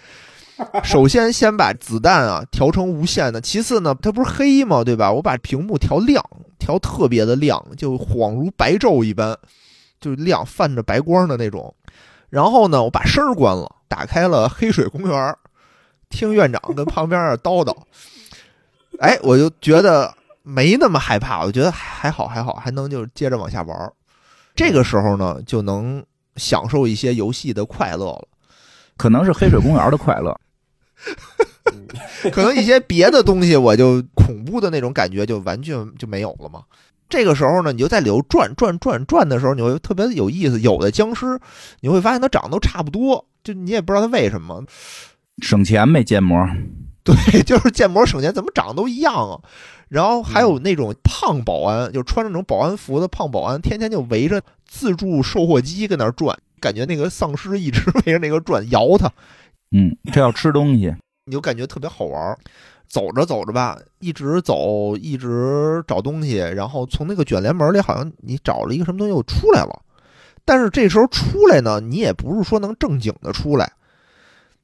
[0.85, 3.41] 首先，先把子弹啊调成无限的。
[3.41, 4.85] 其次呢，它不是黑吗？
[4.85, 5.11] 对吧？
[5.11, 6.25] 我把屏幕调亮，
[6.59, 9.37] 调特别的亮，就恍如白昼一般，
[10.01, 11.75] 就亮，泛着白光的那种。
[12.31, 15.37] 然后呢，我把声儿关了，打开了黑水公园，
[16.09, 17.77] 听院长跟旁边儿叨叨。
[19.01, 23.93] 哎，我就觉得没那么害怕，我觉得还好还好，还能就接着往下玩儿。
[24.55, 26.05] 这个时候呢，就能
[26.37, 28.29] 享受一些游戏的快乐了。
[28.97, 30.33] 可能是黑水公园的快乐。
[32.33, 36.63] 可能一些别的东西，我就恐怖的那种感觉就完全就没有了嘛。
[37.09, 40.61] 这个时候呢，你就在里头转转转转的时候，你会特别有意思。
[40.61, 41.39] 有的僵尸
[41.81, 44.65] 你会发现它长得都差不多，就你也不知道它为什么。
[45.43, 46.49] 省钱没建模，
[47.05, 49.39] 对，就是建模省钱，怎么长得都一样啊？
[49.89, 59.13] 然后还有那种胖保安，就穿着那种保安服的胖保安，天天就围着自助售货机跟那儿转，感觉那个丧尸一直 围着那个转，摇它。
[59.75, 60.95] 嗯，这要吃东西，
[61.27, 62.39] 你就感觉特别好玩儿。
[62.87, 69.83] 走着走着吧，一直走，一直找东西，然后从那个卷帘门里，好像你找了一个什么东西又出来了。
[70.45, 73.73] 但是这时候出来呢，你也不是说能正经的出来，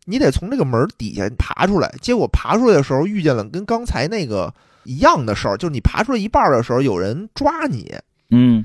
[0.04, 1.92] 你得从这个门底下爬出来。
[2.00, 7.92] 结果爬出来的时候，遇见了跟刚才那个一样的事儿，就是你爬出来一半儿的时候，有人抓你，
[8.30, 8.64] 嗯，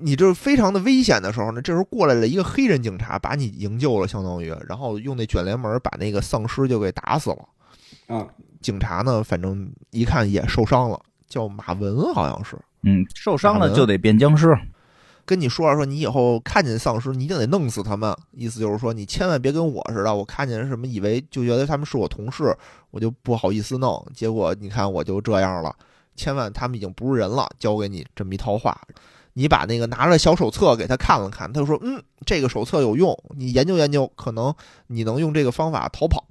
[0.00, 7.48] 你这非常的危险的时候呢，这时候过来了一个黑人警察，把你营救了，相当于，然后用那卷帘门把那个丧尸就给打死了。
[8.06, 8.26] 啊，
[8.60, 12.56] 警察呢，反正一看也受伤了，叫马文好像是。
[12.82, 14.56] 嗯，受伤了就得变僵尸。
[15.26, 18.12] 跟你说了说，你以后看见丧尸，你一定得弄死他们。
[18.32, 22.56] 意思就是说，你千万别跟我似的，我看见什么以为就觉得他们是我同事，
[22.90, 24.04] 我就不好意思弄。
[24.12, 25.72] 结果你看我就这样了，
[26.16, 28.76] 千万他们已经不是人了，交给你这么一套话。
[29.32, 34.54] 你把那个拿着小手册给他看了看，他就说：“嗯，这个手册有用，你研究研究，可能
[34.86, 36.22] 你能用这个方法逃跑。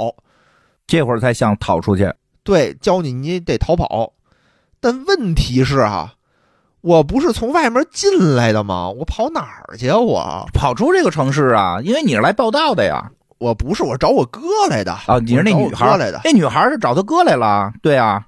[0.85, 2.11] 这会儿才想逃出去。
[2.43, 4.13] 对，教你你得逃跑。
[4.79, 6.13] 但问题是啊，
[6.81, 8.89] 我不是从外面进来的吗？
[8.89, 9.97] 我跑哪儿去啊？
[9.97, 13.11] 我跑出这个城市啊，因为你是来报道的呀。
[13.37, 16.19] 我不是，我找我哥来的啊，你是那女孩哥来的。
[16.25, 17.71] 那女孩是找她哥来了。
[17.81, 18.25] 对啊，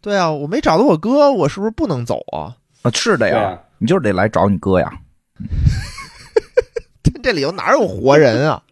[0.00, 2.54] 对啊，我没找到我哥，我是不是不能走啊？
[2.82, 4.92] 啊是的呀，你就是得来找你哥呀。
[7.20, 8.62] 这里头哪有活人啊？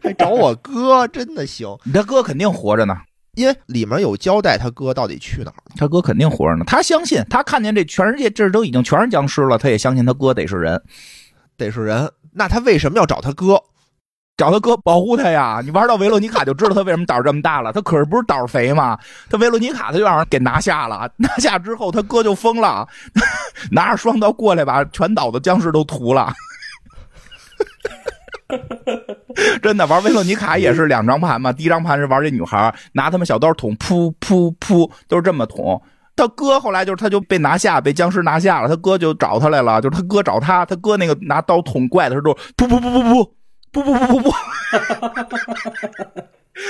[0.00, 1.76] 还找我哥，真的行？
[1.82, 2.96] 你他哥肯定活着呢，
[3.34, 5.56] 因为里面有交代他哥到底去哪儿。
[5.76, 6.64] 他哥肯定活着呢。
[6.68, 10.80] 他相信，他看见这全世界这都已经全是僵尸了，他也相信他哥得是人。
[11.56, 13.60] 得是人，那他为什么要找他哥？
[14.36, 15.60] 找他哥保护他呀！
[15.62, 17.72] 你玩到维罗妮卡就知道他为什么胆儿这么大了。
[17.72, 18.98] 他可是不是胆儿肥吗？
[19.30, 22.86] 他维罗妮卡他就让人给拿下了， 拿下之后他哥就疯了，
[23.70, 26.32] 拿着双刀过来把全岛的僵尸都屠了。
[29.62, 35.80] 真的玩维罗妮卡也是两张盘嘛，第一张盘是玩这女孩拿他们小刀捅，噗噗噗，都是这么捅。
[36.16, 43.30] 他哥后来就是他就被拿下，被僵尸拿下了，他哥就找他来了，就是他哥找他，他哥那个拿刀捅怪的时候，噗噗噗噗噗。
[43.72, 44.32] 不不不不不，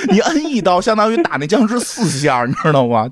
[0.09, 3.09] 你摁一刀相当于打那僵尸四下，你知道吗？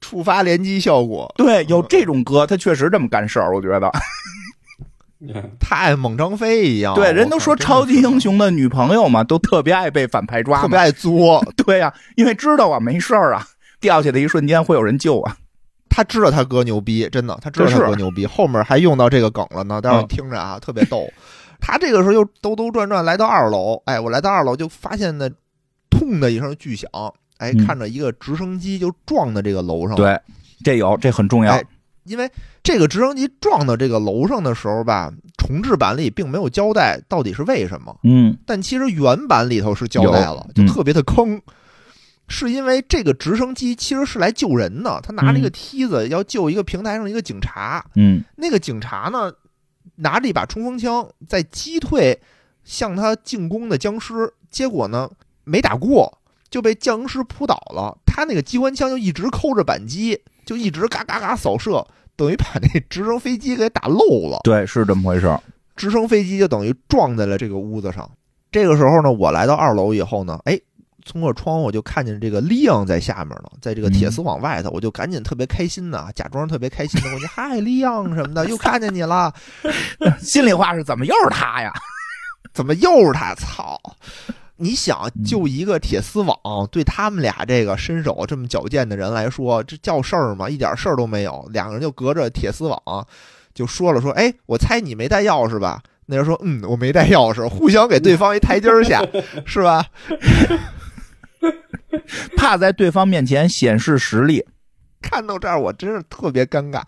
[0.00, 3.92] 触发连击效果，对，有这种哥，他确实这么干事儿，我觉得。
[5.58, 6.94] 太猛张飞一样。
[6.94, 11.44] 对，人都说超级英，雄的女朋友嘛，都特别爱被反派抓特别爱作。
[11.56, 13.44] 对呀、因为知道啊，没事儿啊，
[13.80, 15.36] 掉下的一瞬间会有人救啊。
[15.88, 19.80] 他知道他哥牛逼，真的，他知道他是哥牛逼，后面还用到这个梗了呢。
[19.80, 21.10] 待会儿嗯听着啊，特别逗。
[21.60, 25.28] 他这个时候又兜兜转转来到二楼，哎，我来到二楼就发现呢，
[25.90, 26.90] 痛的一声巨响，
[27.38, 29.96] 哎，嗯看着一个直升机就撞到这个楼上了。
[29.96, 30.20] 对，
[30.64, 31.52] 这有这很重要。
[31.52, 31.64] 哎。
[32.04, 32.30] 因为
[32.62, 41.42] 这个直升机撞到这个楼上的时候吧，重制版里并没有交代到底是为什么，嗯，但其实原版里头是交代了，就特别的坑。
[42.28, 45.50] 是因为这个直升机其实是来救人的，他拿了一个嗯。
[45.50, 48.22] 梯子要救一个平台上一个警察，嗯。
[48.36, 49.32] 那个警察呢，
[49.96, 52.20] 拿着一把冲锋枪在击退
[52.64, 55.10] 向他进攻的僵尸，结果呢
[55.44, 57.96] 没打过，就被僵尸扑倒了。
[58.06, 64.40] 他那个机关枪就一直扣着扳机，就一直嘎嘎嘎扫射，等于把那直升飞机给打漏了。
[64.42, 65.40] 对，是这么回事儿。
[65.76, 68.10] 直升飞机就等于撞在了这个屋子上。
[68.50, 70.58] 这个时候呢，我来到二楼以后呢，哎，
[71.10, 79.32] 通过窗户我就看见这个利昂在下面呢，在这个铁丝网外头，我就赶紧特别开心呐，假装特别开心的，我就嗨利昂什么的，又看见你了，
[80.20, 81.72] 心里话是怎么又是他呀？
[82.52, 83.34] 怎么又是他？
[83.34, 83.78] 操！
[84.56, 90.48] 你想嗯就一个铁丝网，对他们俩这个身手这么矫健的人来说，这叫事儿吗？
[90.48, 91.46] 一点事儿都没有。
[91.52, 93.06] 两个人就隔着铁丝网
[93.54, 95.82] 就说了说，哎，我猜你没带钥匙吧？
[96.06, 99.02] 那人说，嗯，我没带钥匙，互相给对方一台阶儿下，
[99.44, 99.84] 是吧？
[102.36, 104.44] 怕在对方面前显示实力。
[105.02, 106.82] 看到这儿，我真是特别尴尬。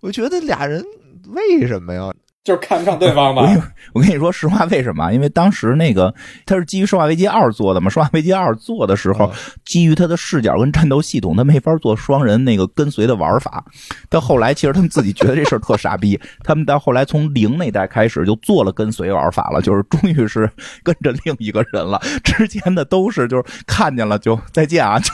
[0.00, 0.84] 我觉得俩人
[1.26, 2.12] 为什么呀？
[2.46, 3.42] 就是看不上对方吧
[3.92, 4.00] 我？
[4.00, 5.12] 跟你说实话，为什么？
[5.12, 6.14] 因为当时那个
[6.46, 9.32] 它是基于《生化危机二》做的嘛，《生化危机二》做的时候，
[9.64, 13.64] 基于它的视角跟战斗系统，它没法做双人那个跟随的玩法。
[14.08, 20.48] 到后来，其实他们自己觉得这事儿特傻逼，他们到后来从零那代开始就做了跟随玩法了，就是终于是
[20.84, 22.00] 跟着另一个人了。
[22.22, 25.10] 之前的都是就是看见了就再见啊，就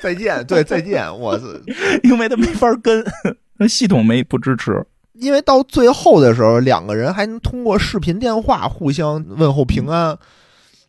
[0.00, 1.04] 再见，对，再见。
[1.18, 1.60] 我是
[2.04, 3.04] 因为他没法跟，
[3.68, 4.86] 系统没不支持。
[5.12, 10.16] 因为到最后的时候，两个人还能通过视频电话互相问候平安。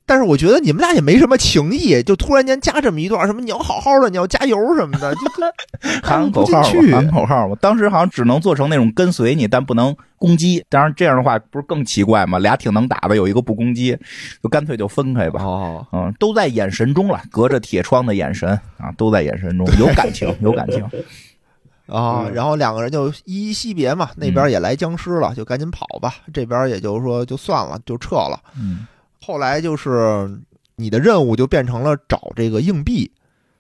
[0.06, 5.22] 但是我觉得你们俩也没什么情谊，就突然间加这么一段什么你要好好的，你要加油什么的，就
[6.04, 7.56] 喊口号喊口号嘛。
[7.62, 10.62] 当时好像只能做成那种跟随你，但不能攻击。
[10.68, 12.38] 当然这样的话不是更奇怪吗？
[12.38, 13.98] 俩挺能打的，有一个不攻击，
[14.44, 15.42] 就干脆就分开吧。
[15.42, 20.86] 哦，嗯，都在眼神中了，隔着铁窗的眼神啊，都在眼神中，有感情，有感情。
[21.88, 26.16] 啊，嗯然后两个人就依依惜别嘛，那边也来僵尸了，就赶紧跑吧。
[26.34, 28.40] 这边也就是说就算了，就撤了。
[28.58, 28.88] 嗯
[29.26, 30.30] 后来就是
[30.76, 33.12] 你的任务就变成了找这个硬币，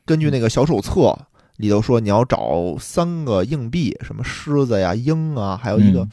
[0.05, 1.17] 根据那个小手册
[1.57, 6.09] 里头说你要找三个硬币，什么狮子呀、鹰啊，还有一个嗯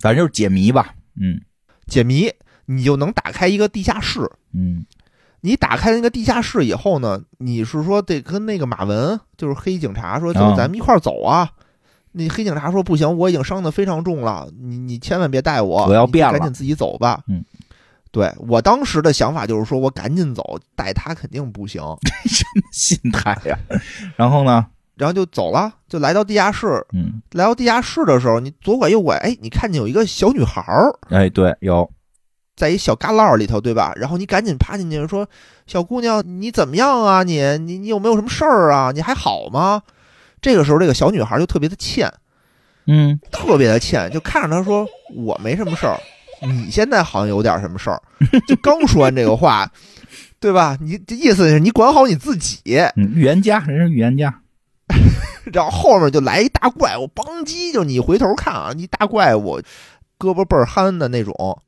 [0.00, 0.94] 反正就是解谜吧。
[1.20, 1.40] 嗯
[1.86, 2.30] 解谜，
[2.66, 4.20] 你就能打开一个地下室。
[4.52, 4.84] 嗯
[5.40, 11.50] 你打开那个地下室以后呢，你是说得跟那个马文，就是黑警察说，就是，咱们一块儿走啊。
[12.12, 17.22] 那黑警察说不行，我已经伤得非常重了，你你千万别带我，我要变了赶紧自己走吧。
[17.28, 17.44] 嗯，
[18.10, 21.80] 对我当时的想法就是说我赶紧走，带他肯定不行，
[22.26, 23.56] 什么心态呀？
[24.16, 24.66] 然后呢？
[24.96, 26.84] 然后就走了，就来到地下室。
[26.92, 31.90] 嗯，来到地下室的时候，你左拐右拐，哎，你看见有一个小女孩儿哎，对，有，
[32.60, 33.94] 在一小旮旯里头，对吧？
[33.96, 35.26] 然后你赶紧趴进去说
[35.66, 37.22] ：“小姑娘，你怎么样啊？
[37.22, 38.92] 你你你有没有什么事儿啊？
[38.94, 39.82] 你还好吗？”
[40.42, 42.12] 这个时候，这个小女孩就特别的欠，
[42.86, 45.98] 嗯，特别的欠，就看着她说：“我没什么事儿，
[46.42, 48.02] 你现在好像有点什么事儿。”
[48.46, 49.66] 就刚说完这个话，
[50.38, 50.76] 对吧？
[50.82, 52.78] 你这意思是你管好你自己。
[52.96, 54.38] 嗯，预言家，人是预言家。
[55.52, 59.58] 然后后面就来一大怪物，邦叽，就你回头看啊，一大怪物，
[60.18, 61.62] 胳膊倍儿憨的那种，嗯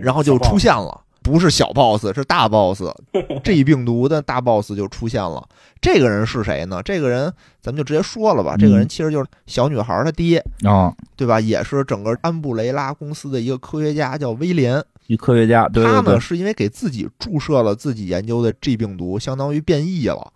[0.00, 2.82] 然后就出现了，不是小 boss，是大 boss，
[3.42, 5.46] 这病毒的大 boss 就出现了。
[5.80, 6.80] 这个人是谁呢？
[6.84, 11.40] 这个人咱们就直接说了吧，这个人其实就是小女孩她爹，啊，对吧？
[11.40, 14.82] 也是整个安布雷拉公司的一个科学家，叫威廉。
[15.08, 20.32] 一科学家，对他呢是因为给自己注射了自己研究的 G 病毒，相当于变异了。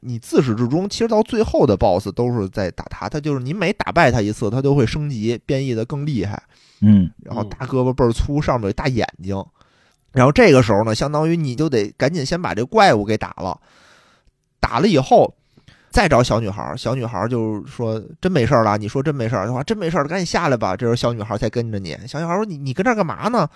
[0.00, 6.42] 你自始至终，其实到最后的 BOSS 都是在打他，他就是你每打败他一次，他都会升级，变异的更厉害。
[6.80, 9.42] 嗯，然后大胳膊倍儿粗，上面有大眼睛。
[10.12, 13.58] 然后这个时候呢，相当于你就得赶紧先把这怪物给打了，
[14.60, 15.34] 打了以后
[15.90, 16.74] 再找小女孩。
[16.76, 20.74] 小女孩儿就说：“真没事儿了。”你说真没事儿的话，真没事儿了，赶紧下来吧。
[20.76, 21.96] 这时候小女孩才跟着你。
[22.06, 23.48] 小女孩说：“你你跟这儿干嘛呢？”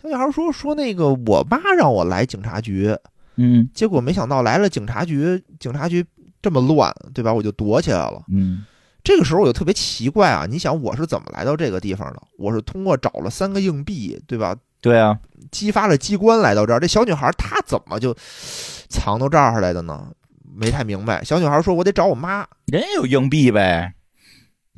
[0.00, 2.94] 小女孩说：“说那个我妈让我来警察局，
[3.36, 6.04] 嗯结果没想到来了警察局，警察局
[6.42, 7.32] 这么乱，对吧？
[7.32, 8.66] 我就躲起来了。”嗯
[9.06, 10.46] 这个时候我就特别奇怪啊！
[10.50, 12.20] 你想我是怎么来到这个地方的？
[12.36, 14.56] 我是通过找了三个硬币，对吧？
[14.80, 15.16] 对啊，
[15.52, 16.80] 激发了机关来到这儿。
[16.80, 18.12] 这小女孩她怎么就
[18.88, 20.08] 藏到这儿来的呢？
[20.56, 21.22] 没太明白。
[21.22, 22.44] 小女孩说：“我得找我妈。
[22.66, 23.92] 人也有硬币呗。”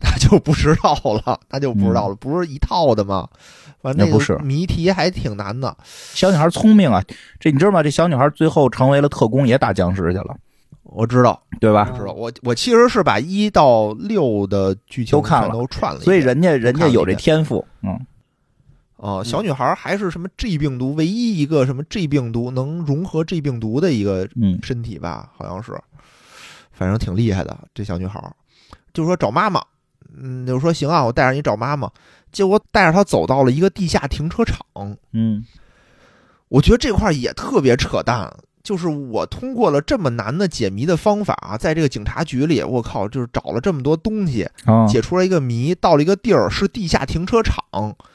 [0.02, 0.92] 那就不知道
[1.24, 3.26] 了，那就不知道了，不是一套的吗？
[3.80, 5.74] 反正那不是个谜题还挺难的。
[6.12, 7.02] 小女孩聪明啊，
[7.40, 7.82] 这你知道吗？
[7.82, 10.36] 这小女孩最后成为了特工，也打僵尸去了，
[10.88, 11.90] 我知道，对吧？
[11.96, 12.12] 知道。
[12.12, 17.98] 我我其实是把一到六的剧情都看了全都串了，所以人家人家有这天赋，嗯
[18.96, 25.72] 哦，小女孩还是什么 G 病毒唯一一个什么 G 病毒能融合 G 病毒的一个嗯身体吧，好像是，
[26.72, 27.56] 反正挺厉害的。
[27.72, 28.34] 这小女孩儿
[28.92, 29.62] 就说找妈妈，
[30.16, 31.88] 嗯，就说行啊，我带着你找妈妈。
[32.32, 34.58] 结果带着她走到了一个地下停车场，
[35.12, 35.44] 嗯
[36.48, 38.34] 我觉得这块儿也特别扯淡。
[38.62, 47.56] 就是我通过了这么难的解谜的方法，在这个警察局里，我靠，就是找了这么多东西，啊解出来一个谜，到了一个地儿是地下停车场。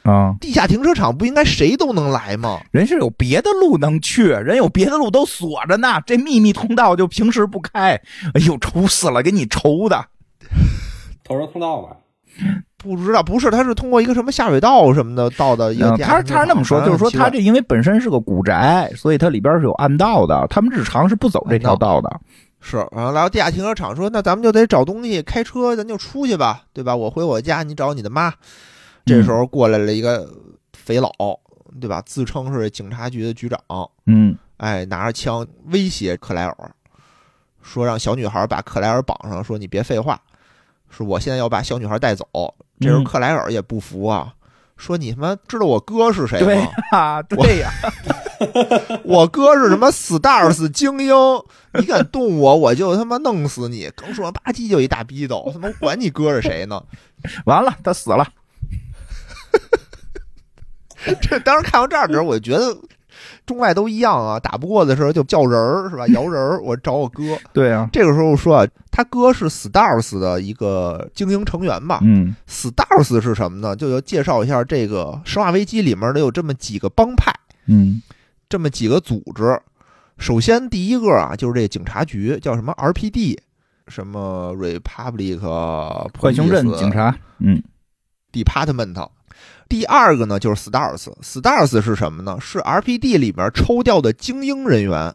[0.03, 2.59] 啊，地下停车场不应该谁都能来吗？
[2.71, 7.91] 人是有别的路能去，人有别的路都锁着呢，这秘密通道就平时不开。
[8.33, 10.05] 哎呦，愁死了，给你愁的。
[11.23, 11.95] 投射通道吧。
[12.83, 16.35] 不知道，不是，他是通过一个什么下水道什么的到的一个嗯，他地下停车场。
[16.35, 22.19] 他是那么说，就是说他这因为本身是个古宅，所以它里边是有暗道的，他们日常是不走这条道的。
[22.59, 26.95] 是，然后来到地下停车场说，那咱们就得找东西，开车咱就出去吧，对吧？
[26.95, 28.33] 我回我家，你找你的妈。
[29.05, 30.29] 这时候过来了一个
[30.71, 31.11] 肥佬，
[31.81, 32.01] 对吧？
[32.05, 33.59] 自称是警察局的局长，
[34.05, 36.71] 嗯哎，拿着枪威胁克莱尔，
[37.61, 40.17] 说让小女孩把克莱尔绑上，说你别废话，
[40.95, 42.25] 说我现在要把小女孩带走。
[42.79, 44.33] 这时候嗯克莱尔也不服啊，
[44.77, 46.67] 说你他妈知道我哥是谁对吗？
[46.91, 47.71] 啊，对呀，
[49.03, 51.13] 我 哥是什么 Stars 精英，
[51.79, 53.89] 你敢动我，我就他妈弄死你！
[53.95, 56.83] 刚说完，吧唧就一大逼斗，他妈管你哥是谁呢？
[57.45, 58.27] 完了，他死了。
[61.21, 62.75] 这当时看到这儿的时候，我就觉得
[63.45, 66.07] 中外都一样啊，打不过的时候就叫人儿是吧？
[66.13, 67.23] 摇人儿，我找我哥。
[67.53, 71.99] 对啊，这个时候说啊，他哥是 Stars 的一个精英成员吧。
[72.03, 73.75] 嗯 Stars 是什么呢？
[73.75, 77.31] 就要介绍一下这个《生化危机》里面的有这么几个帮派，
[77.67, 78.01] 嗯
[78.49, 79.59] 这么几个组织。
[80.17, 83.37] 首先第一个啊，就是这个警察局叫什么 RPD，
[83.87, 85.39] 什么 Republic
[86.19, 87.61] 浣熊镇警察，嗯
[88.31, 89.09] Department。
[89.69, 92.37] 第二个呢就是 Stars，Stars 是什么呢？
[92.39, 95.13] 是 RPD 里面抽调的精英人员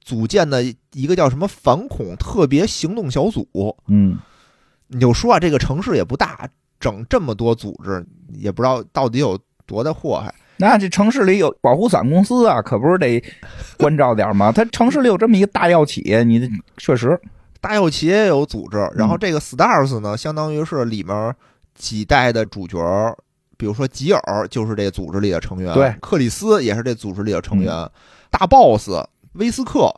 [0.00, 3.46] 组建的一个叫什么反恐特别行动小组。
[3.88, 4.18] 嗯
[4.88, 6.46] 你就说啊，这个城市也不大，
[6.78, 8.04] 整这么多组织，
[8.34, 10.34] 也不知道到底有多大祸害。
[10.58, 13.22] 那这城市里有保护伞公司啊，可不是得
[13.78, 14.52] 关照点吗？
[14.54, 16.46] 它城市里有这么一个大药企，你这
[16.76, 17.18] 确实，
[17.60, 21.34] 大药企也有组织，然后这个 Stars 呢，相当于是里面
[21.74, 22.78] 几代的主角，
[23.62, 25.94] 比如说吉尔就是这组织里的成员，对。
[26.00, 27.72] 克里斯也是这组织里的成员，
[28.28, 28.90] 大 boss
[29.34, 29.88] 威斯克，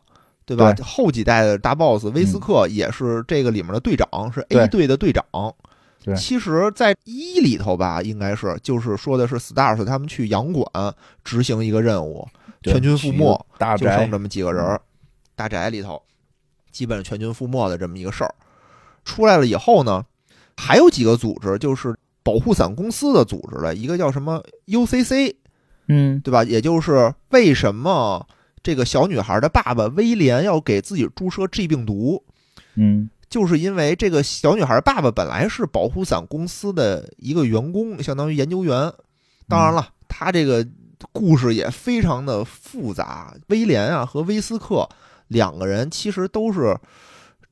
[0.44, 0.70] 对吧？
[0.74, 0.84] 对。
[0.84, 5.24] 后几代的大 boss 威斯克也是这个里面的队长，是 A 队的队长。
[6.02, 6.14] 对。
[6.14, 10.94] 其实，在一里头吧，应该是就是说的是 Stars 他们去洋馆
[11.24, 12.28] 执行一个任务，
[12.64, 14.78] 全军覆没，大就剩这么几个人儿，
[15.34, 16.02] 大宅里头
[16.70, 18.34] 基本上全军覆没的这么一个事儿。
[19.06, 20.04] 出来了以后呢，
[20.54, 25.36] 还有几个组织就是保护伞公司的组织了，一个叫什么 UCC，
[25.86, 26.42] 嗯对吧？
[26.42, 28.26] 也就是为什么
[28.62, 32.24] 这个小女孩的爸爸威廉要给自己注射 G 病毒，
[32.74, 38.92] 嗯就是因为这个小女孩爸爸本来是保护伞公司的一个员工，相当于研究员。
[39.48, 40.66] 当然了，他这个
[41.12, 43.34] 故事也非常的复杂。
[43.48, 44.88] 威廉啊和威斯克
[45.28, 46.78] 两个人其实都是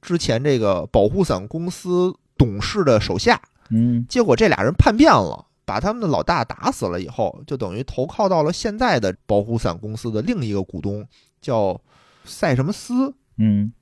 [0.01, 3.41] 之前这个保护伞公司董事的手下，
[3.73, 5.47] 嗯结果这俩人叛变了。
[5.65, 11.07] 把他们的老大打死了以后，就等于投靠到了现在的保护伞公司的另一个股东，
[11.41, 11.81] 叫
[12.25, 13.15] 塞什么斯。
[13.39, 13.73] 嗯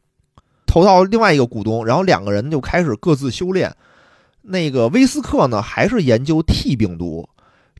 [0.66, 3.74] 投到另外一个股东，然后两个人就开始各自修炼。
[4.42, 7.26] 那个威斯克呢，还是研究 T 病毒；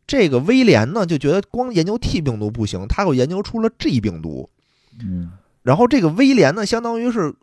[0.07, 4.49] 这个威廉呢，就觉得光研究 T 病毒不行，他又研究出了 G 病毒。
[4.99, 5.31] 嗯
[5.63, 7.35] 然后这个威廉呢，相当于是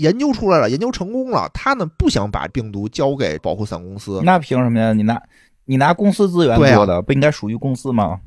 [0.00, 4.92] 研究出来了，研究成功了，他呢不想把病毒交给保护伞公司那凭什么呀？
[4.92, 5.22] 你拿
[5.66, 8.20] 你拿公司资源做的，不应该属于公司吗？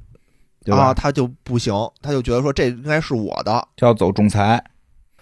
[0.71, 4.63] 啊，他就不行，他就觉得说这应该是我的，就要走仲裁。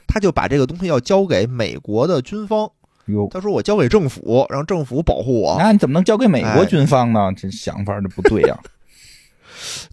[0.08, 2.70] 他就把这个东西要交给美国的军方。
[3.06, 5.56] 哟，他说我交给政府，让政府保护我。
[5.58, 7.32] 那你怎么能交给美国哎军方呢？
[7.36, 8.60] 这想法就不对呀。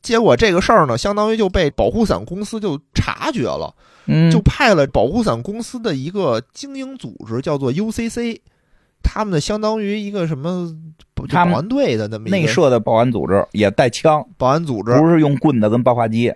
[0.03, 3.75] 结果这个事儿呢，相当于就被保护伞公司就察觉了。
[4.11, 8.41] 嗯，就派了保护伞公司的一个精英组织，叫做 UCC，
[9.03, 10.75] 他们呢相当于一个什么
[11.15, 16.33] 保安队的那么一内设的保安组织也带枪，保安组织，不是用棍子跟爆发机。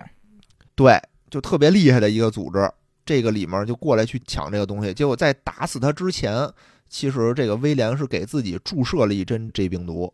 [0.75, 2.71] 对，就特别厉害的一个组织。
[3.05, 6.47] 这个里面就过来去抢这个东西，结果在打死他之前，
[6.87, 10.13] 其实这个威廉是给自己注射了一针 G 病毒。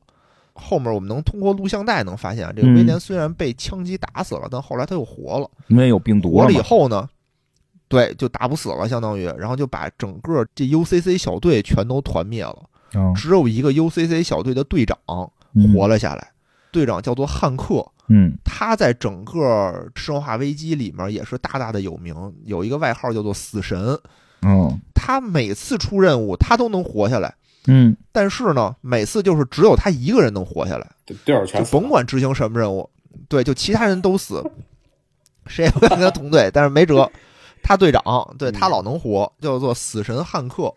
[0.60, 2.76] 后面我们能通过录像带能发现，这个嗯。
[2.76, 5.50] 威廉虽然被枪击打死了，但后来他又活了。
[5.68, 6.58] 因为有病毒活了以。
[6.60, 7.08] 后呢，
[7.88, 12.58] 对，就打不死了，相当于，然后就把整个这 UCC 小队全都团灭了，
[12.94, 14.98] 嗯只有一个 UCC 小队的队长
[15.74, 16.32] 活了下来，
[16.72, 18.38] 队长叫做汉克，嗯。
[18.44, 22.14] 他在整个《生化危机》里面也是大大的有名，
[22.46, 23.98] 有一个外号叫做死神，
[24.42, 27.34] 嗯他每次出任务他都能活下来，
[27.68, 30.88] 嗯但是呢，每次就是只有他一个人能活下来。
[31.06, 32.90] 对队友就全甭管执行什么任务，
[33.28, 34.44] 对，就其他人都死，
[35.48, 37.10] 谁也不敢跟他同队，但是没辙，
[37.62, 38.02] 他队长
[38.38, 40.74] 对他老能活，叫做死神汉克，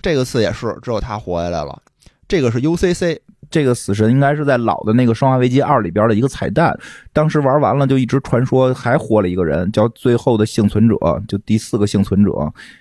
[0.00, 1.82] 这个次也是只有他活下来了。
[2.28, 3.18] 这个是 UCC，
[3.50, 6.76] 这个死神应该是在老的那个《生化危机二》里边的一个彩蛋。
[7.12, 10.96] 当时玩完了，就一直传说还活了一个人，叫最后的幸存者，
[11.28, 12.30] 就第四个幸存者。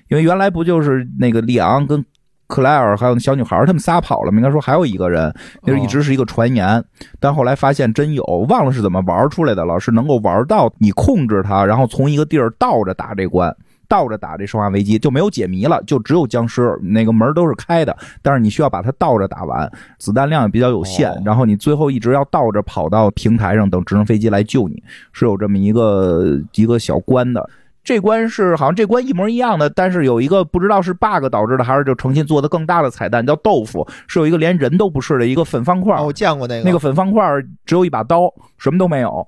[0.07, 2.03] 因为原来不就是那个利昂跟
[2.47, 4.37] 克莱尔还有那小女孩他们仨跑了吗？
[4.37, 5.33] 应该说还有一个人，
[5.63, 6.83] 就是一直是一个传言，
[7.19, 13.55] 但后来发现真有，忘了是怎么玩出来的了，是能够玩到你控制它，然后从一个地儿倒着打这关。
[13.87, 24.81] 倒着打这生化危机就没有解谜了，就只有僵尸，那个门都是开的，但是你需要把它倒着打完，子弹量也比较有限，哦然后你最后一直要倒着跑到平台上等直升飞机来救你，
[25.13, 27.47] 是有这么一个一个小关的。
[27.85, 37.23] 这关是好像这关一模一样的，但是有一个不知道是 bug 导致的，还是就诚心做的更大的彩蛋，叫豆腐，是有一个连人都不是的一个粉方块，哦，我见过那个那个粉方块
[37.63, 39.25] 只有一把刀，什么都没有。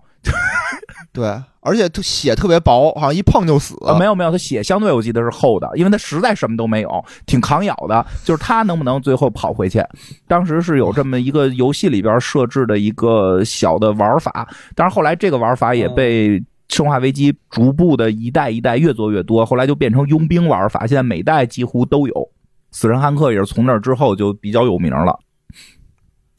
[1.14, 1.28] 对，
[1.62, 3.76] 而且特血特别薄，好像一碰就死。
[3.82, 8.04] 呃，没有没有，它血相对我记得是厚的，因为它实在什么都没有，挺抗咬的。
[8.26, 9.84] 就是他能不能最后跑回去？
[10.28, 16.44] 当时是有这么一个游戏里边设置的一个小的玩法，但是后来这个玩法也被。
[16.70, 22.30] 生化危机逐步的一代一代越做越多，后来就变成佣兵玩法，现在每代几乎都有。
[22.72, 25.18] 死神汉克也是从那之后就比较有名了。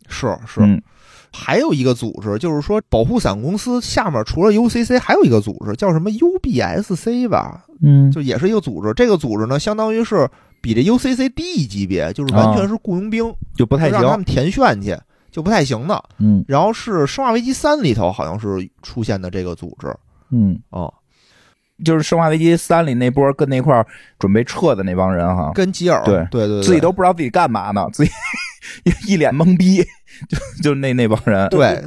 [0.09, 0.81] 是是，嗯
[1.31, 8.93] 还有一个组织，就是说保护伞公司下面除了 UCC，还有一个组织叫什么 UBSC 吧，嗯就也是一个组织。
[8.95, 10.29] 这个组织呢，相当于是
[10.62, 14.01] 比这 UCC 低一级别，就是完全是雇佣兵，就不太行。
[14.01, 14.97] 让他们填炫去，
[15.31, 16.03] 就不太行的。
[16.18, 19.95] 嗯然后是《生化危机三》里头好像是出现的这个组织
[20.31, 20.93] 嗯，哦，
[21.85, 23.87] 就是《生化危机三》里那波跟那块儿
[24.18, 28.11] 准备撤的那帮人哈，跟吉尔对对对对自己都不知道自己干嘛呢，自己
[29.07, 29.83] 一脸懵逼，
[30.29, 31.83] 就就那那帮人对，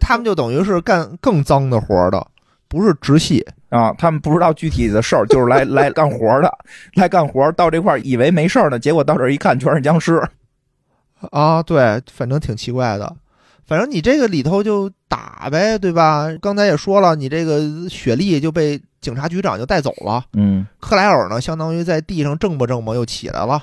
[0.00, 2.26] 他们就等于是干更脏的活儿的，
[2.68, 3.44] 不是直系。
[3.70, 6.58] 啊，他们不知道具体的事儿，就是来来干活的，
[6.94, 10.22] 来干活到这块儿以为没事儿呢，结果到这儿一看全是僵尸。
[11.32, 13.16] 啊，对，反正挺奇怪的。
[13.66, 16.28] 反正你这个里头就打呗，对吧？
[16.40, 23.62] 刚才也说了，你这个雪莉就被警察局长就带走了，嗯克莱尔呢，相当于在地上挣吧挣吧又起来了，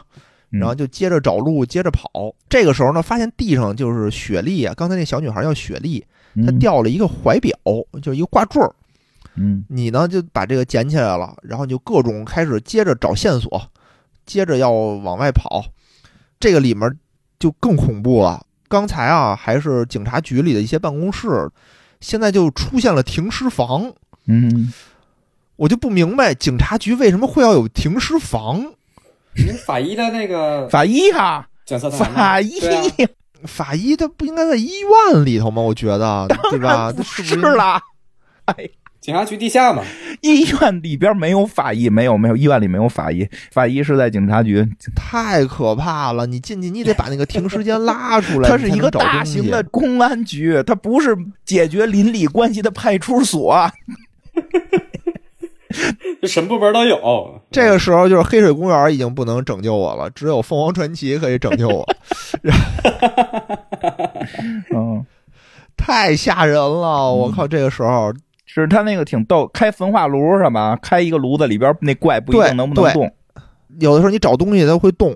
[0.51, 2.09] 嗯然后就接着找路，接着跑。
[2.49, 6.03] 这个时候呢，发现地上就是雪莉啊，刚才那小女孩叫雪莉，
[6.45, 7.55] 她嗯掉了一个怀表，
[8.01, 8.73] 就是一个挂坠儿。
[9.35, 13.61] 嗯你呢就把这个捡起来了，然后就各种开始接着找线索，
[14.25, 15.63] 接着要往外跑。
[16.39, 16.91] 这个里面
[17.39, 18.43] 就更恐怖了。
[18.72, 21.28] 刚才啊还是警察局里的一些办公室，
[21.99, 23.91] 现在就出现了停尸房。
[24.28, 24.72] 嗯，
[25.57, 28.63] 我就不明白警察局为什么会要有停尸房。
[29.65, 32.59] 法医的那个法医哈，检测法医
[33.45, 35.61] 法医他不应该在医院里头吗？
[35.61, 36.93] 我觉得，对吧？
[36.93, 37.53] 这是是不是？
[37.55, 37.82] 啦。
[39.01, 39.81] 警察局地下嘛，
[40.21, 44.63] 医院里边没有法医，没有没有，医院里没有法医，法医是在警察局。
[44.95, 46.27] 太可怕了！
[46.27, 48.47] 你进去，你得把那个停尸间拉出来。
[48.47, 53.67] 它是一个大型的公安局，它不是解决邻里关系的派出所。
[56.21, 57.41] 这 什么部门都有。
[57.49, 61.83] 这个时候，就是黑水公园已经不能拯救我了，只有凤凰传奇可以拯救我。
[64.75, 65.03] 嗯，
[65.75, 67.11] 太吓人了！
[67.11, 68.13] 我靠，这个时候
[68.53, 70.77] 是他那个挺逗，开焚化炉是吧？
[70.81, 73.11] 开一个炉子里边那怪不一定能不能动。
[73.79, 75.15] 有的时候你找东西它会动。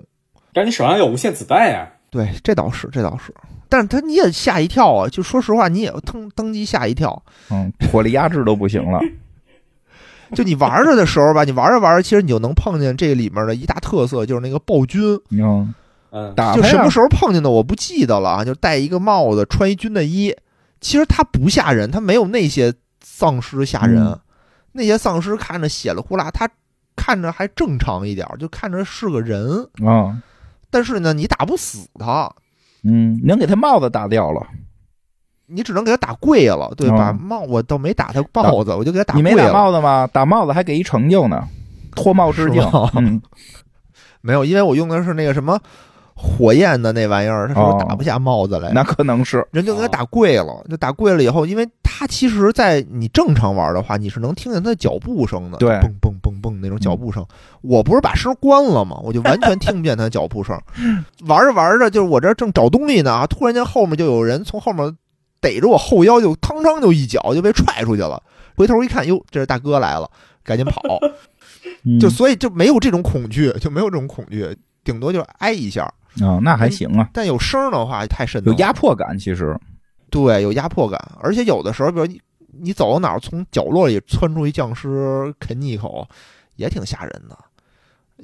[0.52, 3.34] 但是你手上有无限子弹呀，对，这倒是，这倒是。
[3.68, 5.08] 但是他你也吓一跳啊！
[5.08, 7.22] 就说实话，你也登登机吓一跳。
[7.50, 9.00] 嗯，火力压制都不行了。
[10.34, 15.20] 就你玩着的时候吧，你玩着玩着，其实你就能碰见这里面的一大特色，就是那个暴君。
[15.30, 15.74] 嗯，
[16.34, 20.34] 打开啊什么时候碰见的我不记得了啊，就戴一个帽子，穿一军的衣。
[20.80, 22.72] 其实他不吓人，他没有那些
[23.16, 24.04] 丧尸吓人。
[24.04, 24.20] 嗯
[24.78, 26.46] 那些丧尸看着血了呼啦，他
[26.94, 29.66] 看着还正常一点，就看着是个人。
[29.82, 30.20] 啊，
[30.68, 32.30] 但是呢，你打不死他，
[32.84, 34.46] 嗯，能给他帽子打掉了。
[35.46, 37.08] 你只能给他打跪了，对吧？
[37.10, 39.50] 嗯帽我倒没打他帽子，我就给他打跪你没打。
[39.50, 40.06] 帽子吗？
[40.12, 41.48] 打帽子还给一成就呢，
[41.94, 42.60] 脱帽致敬。
[42.96, 43.22] 嗯，
[44.20, 45.58] 没有，因为我用的是那个什么
[46.18, 48.72] 火焰的那玩意儿，他是不哦是打不下帽子来？
[48.72, 49.46] 那可能是。
[49.52, 57.24] 人就给他打跪了，就打跪了以后，因为他其实，在你正常玩的话，你是能听见他的脚步声的，对嘣嘣嘣嘣那种脚步声。
[57.60, 58.98] 我不是把声关了吗？
[59.02, 60.58] 我就完全听不见他的脚步声。
[61.26, 64.96] 玩着玩着，就是我这正找东西呢啊，突然间后面就有人从后面
[65.40, 68.22] 逮着我后腰，就嘡嘡就一脚就被踹出去了。
[68.56, 70.10] 回头一看，哟，这是大哥来了，
[70.42, 70.80] 赶紧跑。
[71.84, 75.92] 嗯 就所以就没有这种恐惧，就没有这种恐惧，顶多就是挨一下。
[76.22, 79.18] 啊，那还行啊，但有声儿的话太瘆得有压迫感。
[79.18, 79.58] 其实，
[80.10, 86.06] 对，有压迫感，而且有的时候，比如你你走到哪儿，从角落里窜出一僵尸啃你一口，
[86.56, 87.36] 也挺吓人的。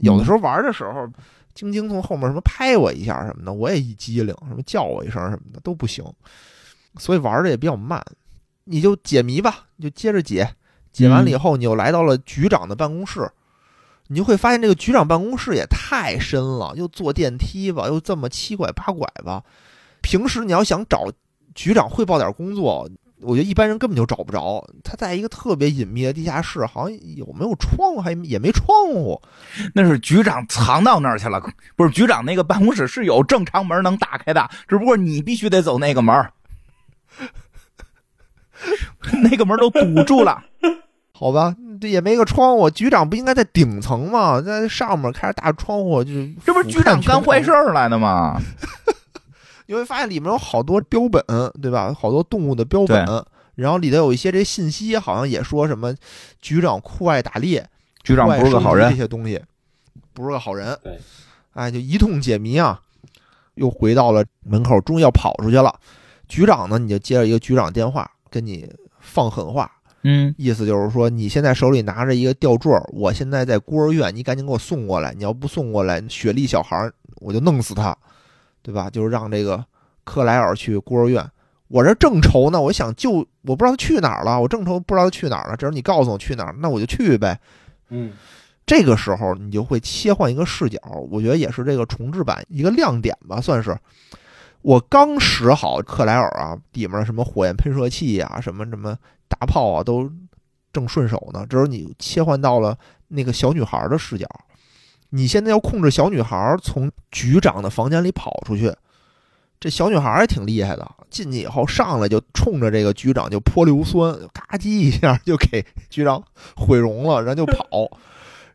[0.01, 1.07] 有的时候玩的时候，
[1.55, 6.05] 晶晶从后面什么拍我一下什么的，我也一激灵，什么叫我一声什么的都不行，
[6.99, 8.03] 所以玩的也比较慢。
[8.65, 10.49] 你就解谜吧，你就接着解，
[10.93, 13.29] 解完了以后，你又来到了局长的办公室。
[14.13, 19.43] 你就会发现这个局长办公室也太深了，又坐电梯吧，又这么七拐八拐吧。
[20.03, 21.11] 平时你要想找
[21.55, 22.87] 局长汇报点工作，
[23.23, 24.63] 我觉得一般人根本就找不着。
[24.85, 29.19] 他在一个特别隐秘的地下室，好像有没有窗户，还也没窗户。
[29.75, 31.41] 那是局长藏到那儿去了。
[31.75, 36.31] 不是局长那个办公室是有正常门能打开的，只不过你必须得走那个门儿
[39.23, 40.45] 那个门都堵住了。
[41.23, 42.69] 好吧，这也没个窗户。
[42.69, 44.41] 局长不应该在顶层吗？
[44.41, 46.11] 在上面开着大窗户，就
[46.45, 48.41] 这不是局长干坏事儿来的吗？
[49.67, 51.25] 你会发现里面有好多标本，
[51.63, 51.95] 对吧？
[51.97, 53.07] 好多动物的标本，
[53.55, 55.95] 然后里头有一些这信息，好像也说什么
[56.41, 57.65] 局长酷爱打猎，
[58.03, 59.03] 局长不是个好酷爱收集这。
[59.03, 59.41] 些东西
[60.13, 60.77] 不是个好人。
[60.83, 60.99] 对，
[61.53, 62.81] 哎，就一通解谜啊，
[63.55, 65.73] 又回到了门口，终于要跑出去了。
[66.27, 68.69] 局长呢，你就接着一个局长电话，跟你
[68.99, 69.71] 放狠话，
[70.05, 75.15] 嗯，意思就是说，你现在手里拿着一个吊坠儿，我现在在孤儿院，你赶紧给我送过来。
[75.15, 77.97] 你要不送过来，雪莉小孩儿我就弄死他，
[78.63, 78.91] 对吧？
[78.91, 79.65] 就是让这个
[80.05, 81.25] 克莱尔去孤儿院。
[81.69, 85.57] 我这正愁呢，我想救，我不知道他去哪儿了，我正愁不知道他去哪儿了。
[85.57, 87.39] 这时候你告诉我去哪儿，那我就去呗。
[87.89, 88.13] 嗯，
[88.67, 90.79] 这个时候你就会切换一个视角，
[91.11, 93.77] 我觉得也是这个重置版一个亮点吧，算是。
[94.63, 98.97] 我刚使好克莱尔啊，里面什么火焰喷射器啊，什么什么
[99.39, 100.11] 大炮啊，都
[100.73, 101.47] 正顺手呢。
[101.49, 102.77] 这时候你切换到了
[103.09, 104.27] 那个小女孩的视角，
[105.11, 108.73] 你现在要控制小女孩从局长的房间里跑出去。
[109.59, 116.23] 这小女孩也挺厉害的，进去以后上来就冲着这个局长就泼硫酸，嘎叽一下就给局长
[116.57, 117.65] 毁容了，然后就跑。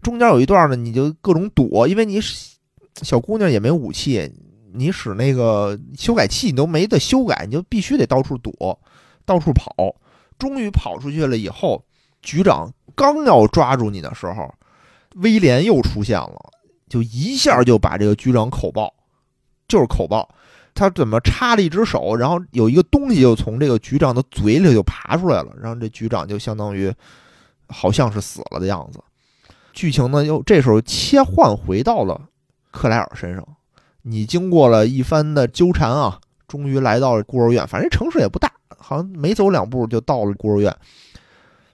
[0.01, 2.19] 中间有一段呢，你就各种躲，因为你
[3.01, 4.29] 小姑娘也没武器，
[4.73, 8.77] 你使那个修改器你都没得修改，你就必须得到处躲，
[9.25, 9.73] 到处跑。
[10.37, 11.83] 终于跑出去了以后，
[12.21, 14.53] 局长刚要抓住你的时候，
[15.15, 16.51] 威廉又出现了。
[16.89, 18.93] 就一下就把这个局长口爆，
[19.67, 20.29] 就是口爆。
[20.73, 26.93] 他怎么插了一只手，然后有一个东西就从这个局长的嘴里就爬出来了，然后这局长就相当于
[27.67, 28.99] 好像是死了的样子。
[29.73, 32.21] 剧情呢又这时候切换回到了
[32.71, 33.43] 克莱尔身上，
[34.03, 37.67] 你经过了一番的纠缠啊，终于来到了孤儿院。
[37.67, 38.51] 反正城市也不大，
[38.87, 40.73] 好像没走两步就到了孤儿院。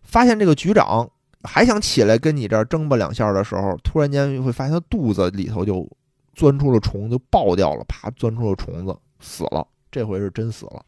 [0.02, 1.08] 发现这个局长
[1.44, 5.88] 还想起来跟你这儿争吧两下的时候，突然间会发现他肚子里头就
[6.34, 9.68] 钻出了虫，就爆掉了，啪钻出了虫子，死了。
[9.92, 10.84] 这回是真死了。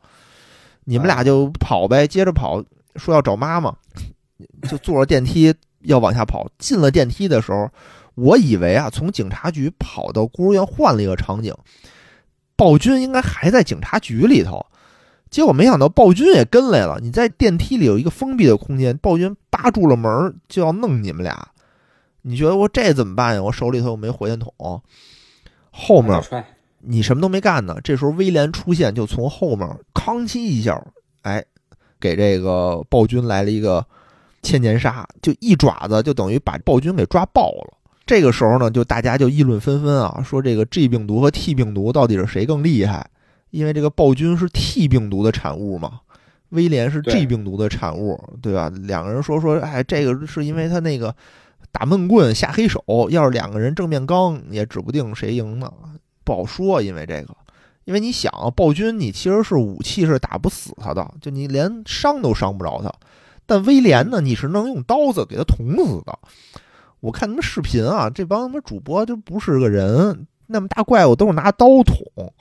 [0.83, 2.63] 你们俩就跑呗，接着跑，
[2.95, 3.75] 说要找妈妈，
[4.67, 6.47] 就坐着电梯要往下跑。
[6.57, 7.69] 进了电梯的时候，
[8.15, 11.53] 我以为啊，从警察局跑到孤儿院换了一个场景，
[12.55, 14.65] 暴君应该还在警察局里头。
[15.29, 16.99] 结果没想到暴君也跟来了。
[17.01, 21.47] 你在电梯里有一个封闭的空间，暴君扒住了门儿就要弄你们俩。
[22.21, 23.43] 你觉得我这怎么办呀？
[23.43, 24.51] 我手里头又没火箭筒。
[25.71, 26.19] 后面，
[26.79, 30.81] 你什么都没干呢，这时候威廉出现，就从后面吭叽一下，
[31.23, 31.43] 哎，
[31.99, 33.85] 给这个暴君来了一个
[34.41, 37.73] 千年杀，就一爪子就等于把暴君给抓爆了。
[38.05, 43.05] 这个时候呢，就大家就议论纷纷啊，说这个 G 病毒和 T 病毒到底是谁更厉害？
[43.55, 46.01] 因为这个暴君是 T 病毒的产物嘛，
[46.49, 48.69] 威廉是 G 病毒的产物，对吧？
[48.83, 51.15] 两个人说说，哎，这个是因为他那个
[51.71, 55.71] 打闷棍下黑手，要是两个人正面刚，也指不定谁赢呢，
[56.25, 56.81] 不好说。
[56.81, 57.33] 因为这个，
[57.85, 62.91] 因为你想啊，暴君你其实是武器是打不死他的，就你连伤都伤不着他。
[63.45, 66.19] 但威廉呢，你是能用刀子给他捅死的。
[66.99, 72.33] 我看他们视频啊，这帮他妈主播就不是个人，那么大怪物都是拿刀捅，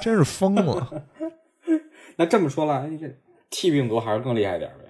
[0.00, 1.04] 真是疯了。
[2.16, 3.14] 那这么说来，这
[3.50, 4.84] T 病毒还是更厉害点儿呗。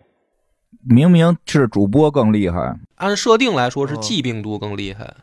[0.83, 5.15] 明明是主播更厉害，按设定来说是哦 G 病毒更厉害，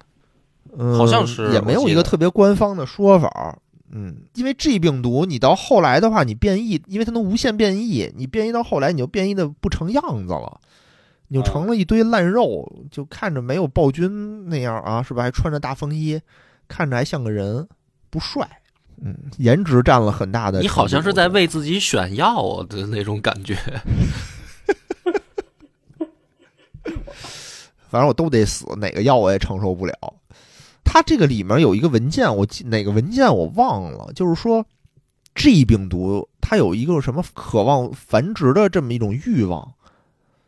[0.78, 3.58] 嗯，好像是也没有一个特别官方的说法。
[3.90, 10.60] 嗯，因为 G 病毒，你到后来的话，你变异，因为它能无限变异，你变异到后来，你就变异的不成样子了，
[11.30, 15.24] 你就成了一堆烂肉，就看着没有暴君那样啊，是吧？
[15.24, 16.20] 还穿着大风衣，
[16.68, 17.66] 看着还像个人，
[18.10, 18.46] 不帅。
[19.04, 20.60] 嗯，颜值占了很大的。
[20.62, 23.56] 你好像是在为自己选药的那种感觉。
[27.90, 29.94] 反正我都得死，哪个药我也承受不了。
[30.84, 34.66] 它这个里面有一个文件，我记哪个文件我忘了，就是说
[35.36, 39.74] G 病毒它有一个什么渴望繁殖的这么一种欲望，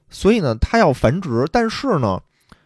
[0.09, 2.21] 所以呢，它要繁殖，但是呢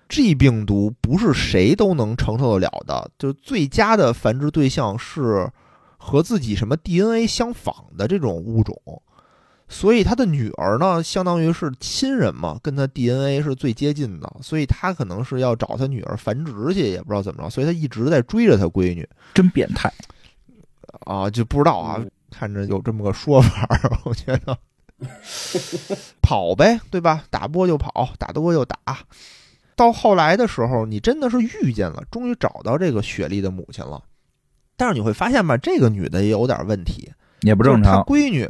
[0.08, 5.52] ，G 病毒不是谁都能承受得了的，就是最佳的繁殖对象是
[6.06, 8.76] 和自己什么 DNA 相仿的这种物种。
[9.70, 19.92] 所以他的女儿呢，相当于是亲人嘛，跟他 DNA 是最接近的，所以他可能是要找他女儿繁殖去，也不知道怎么着，所以他一直在追着他闺女真变态。
[21.06, 22.00] 啊，就不知道啊，
[22.30, 23.68] 看着有这么个说法，
[24.04, 24.56] 我觉得
[26.22, 27.24] 跑呗，对吧？
[27.32, 28.78] 打不过就跑，打得过就打。
[29.76, 34.04] 到后来的时候，你真的是遇见了，终于找到这个雪莉的母亲了。
[34.76, 37.12] 但是你会发现吧，这个女的也有点问题，
[37.42, 38.02] 也不正常。
[38.04, 38.50] 闺女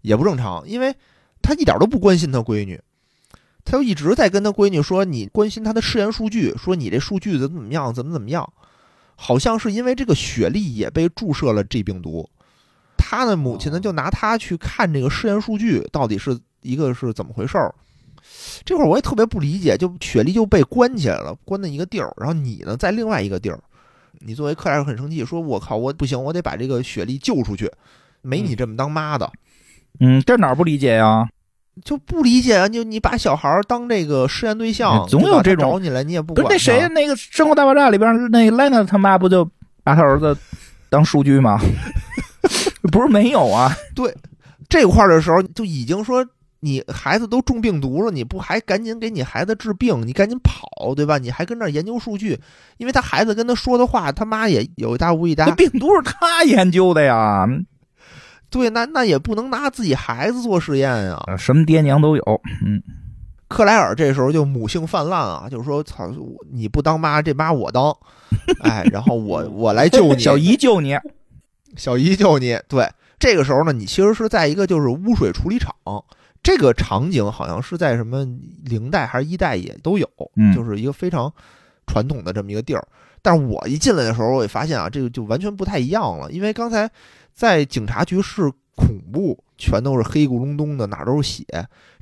[0.00, 0.94] 也不正常，因为
[1.40, 2.80] 她一点都不关心她闺女，
[3.64, 8.52] 她就一直在跟她闺女说：“你关心她的试验数据，说你这数据怎么怎么样，怎么怎么样。”
[9.14, 12.28] 好像是因为这个雪莉也被注射了 G 病毒，
[12.96, 17.72] 她的母亲呢就拿她去看这个试验数据到底是一个是怎么回事儿。
[18.64, 23.60] 这会儿我也特别不理解，就雪莉就被关起来了，关在一个地儿，然后你呢在另外一个地儿，
[24.24, 27.70] 你作为克莱尔很生气，说我靠，我不行，我得把这个雪莉救出去，
[28.20, 29.30] 没你这么当妈的。
[30.00, 31.28] 嗯，这哪儿不理解呀？
[31.84, 32.68] 就不理解啊！
[32.68, 39.42] 就你把小孩儿当这个试验对象，总有这种找你来，你也不不管那谁，那个《生活大爆炸》里边那莱娜他妈不就
[39.82, 40.36] 把他儿子
[40.90, 41.58] 当数据吗？
[42.92, 44.14] 不是没有啊，对
[44.68, 46.26] 这块儿的时候就已经说
[46.64, 50.06] 你孩子都中病毒了，你不还赶紧给你孩子治病？
[50.06, 51.18] 你赶紧跑，对吧？
[51.18, 52.38] 你还跟那儿研究数据，
[52.76, 55.54] 因为他孩子跟他说的话，他妈也有一搭无一搭那。
[55.56, 57.44] 病毒是他研究的呀，
[58.48, 61.20] 对，那那也不能拿自己孩子做实验呀。
[61.26, 62.40] 呃什么爹娘都有。
[62.64, 62.80] 嗯，
[63.48, 66.08] 克莱尔这时候就母性泛滥啊，就是说，操，
[66.52, 67.92] 你不当妈，这妈我当，
[68.62, 70.96] 哎，然后我 我来救你，小姨救你，
[71.76, 72.56] 小姨救你。
[72.68, 72.88] 对，
[73.18, 75.74] 这个时候呢，你其实是在一个就是污水处理厂，
[76.42, 78.26] 这个场景好像是在什么
[78.64, 81.32] 零代还是一代也都有，嗯就是一个非常
[81.86, 82.86] 传统的这么一个地儿。
[83.22, 86.90] 但是我一进来的时候，我也发现啊，这个就完全不太一样了，因为刚才
[87.32, 91.44] 在警察局是恐怖，全都是黑咕隆咚的，哪儿都是血。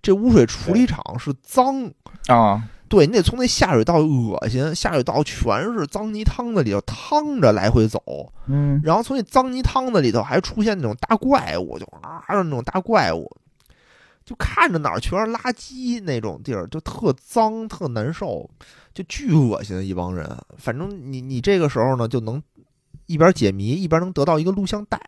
[0.01, 1.91] 这污水处理厂是脏，
[2.28, 8.03] 啊，对你得从那下水道恶心，下水道全是脏泥汤子里头趟着来回走，
[8.47, 13.30] 嗯然后从那脏泥汤子里头还出现那种大怪物，就啊那种大怪物，
[14.31, 18.49] 就看着哪儿全是垃圾那种地儿，就特脏特难受，
[18.95, 20.24] 就巨恶心的一帮人。
[20.57, 22.41] 反正你你这个时候呢，就能
[23.07, 25.01] 一边解谜一边能得到一个录像带。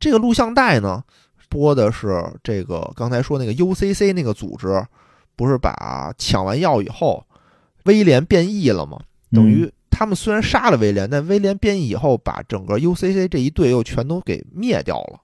[0.00, 1.04] 这个录像带呢，
[1.48, 4.84] 播的是这个刚才说那个 UCC 那个组织，
[5.36, 7.24] 不是把抢完药以后，
[7.84, 8.98] 威廉变异了吗？
[9.30, 15.20] 等于他们虽然杀了威廉，但威廉变异以后，把整个 UCC 这一队又全都给灭掉了，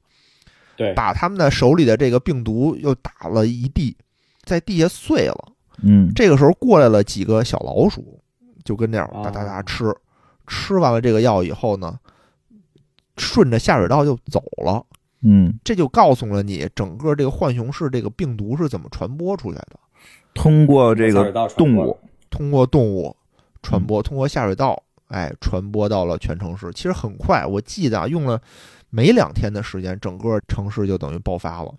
[0.77, 3.97] 对，把他们的手里的这个病毒又打了一地，
[4.45, 5.53] 在地下碎了。
[5.83, 6.13] 嗯。
[6.15, 8.21] 这个时候过来了几个小老鼠，
[8.65, 9.95] 就跟那儿哦哒哒哒吃，
[10.47, 11.99] 吃完了这个药以后呢，
[13.17, 14.85] 顺着下水道就走了。
[15.25, 19.79] 嗯，这就告诉了你整个这个浣熊市这个病毒是怎么传播出来的，
[20.35, 21.97] 通过这个动物，
[22.29, 23.15] 通过动物
[23.63, 26.73] 传播，通过下水道，哎，传播到了全城市。
[26.75, 28.41] 其实很快，我记得啊，用了
[28.95, 31.75] 没两天的时间，整个城市就等于爆发了。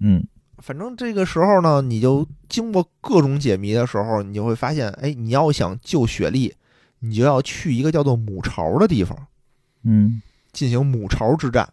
[0.00, 0.22] 嗯
[0.58, 6.54] 反正这个时候呢，你就经过各种解谜的时候，你就会发现，哎，你要想救雪莉，
[6.98, 9.16] 你就要去一个叫做母巢的地方
[9.84, 10.20] 嗯
[10.52, 11.66] 进行母巢之战。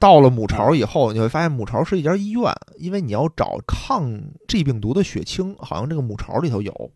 [0.00, 4.10] 到了母巢以后，你会发现母巢是一家医院，因为你要找抗
[4.48, 6.90] G 病毒的血清，好像这个母巢里头有。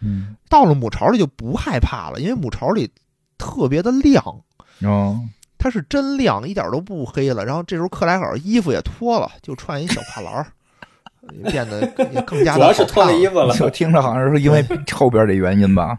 [0.00, 2.90] 嗯到了母巢里就不害怕了，因为母巢里
[3.38, 4.22] 特别的亮，
[4.82, 5.20] 哦
[5.66, 7.44] 它是真亮，一点都不黑了。
[7.44, 10.46] 然后这时候克莱尔衣服也脱了，就穿一小跨栏儿，
[11.50, 11.80] 变得
[12.12, 15.98] 也更加的主要是脱了衣服，了，就听着好像是因为后边的原因吧。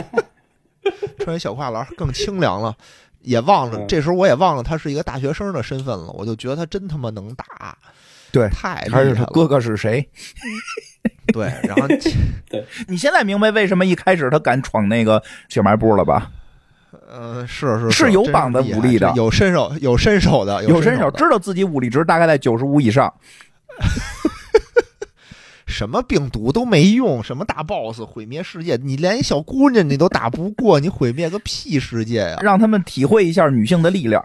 [1.18, 2.76] 穿一小跨栏儿更清凉了。
[3.22, 7.76] 也忘了，嗯这时候我也忘了他是一个大学生的身份了，我就觉得他真他妈能打，
[8.30, 9.26] 对太厉还是害了。
[9.26, 10.06] 他哥哥是谁？
[11.32, 11.86] 对，然后
[12.86, 16.30] 你现在明白为什么一开始他敢闯那个小卖部了吧？
[17.10, 23.12] 呃，是是是有绑的武力的有身手有身手的，有身手，知道自己武力值大概在九十五以上。
[25.66, 32.38] 什么病毒都没用，什么大 boss 毁灭世界，你连一小姑娘你都打不过，你毁灭个屁世界呀！
[32.40, 34.24] 让他们体会一下女性的力量。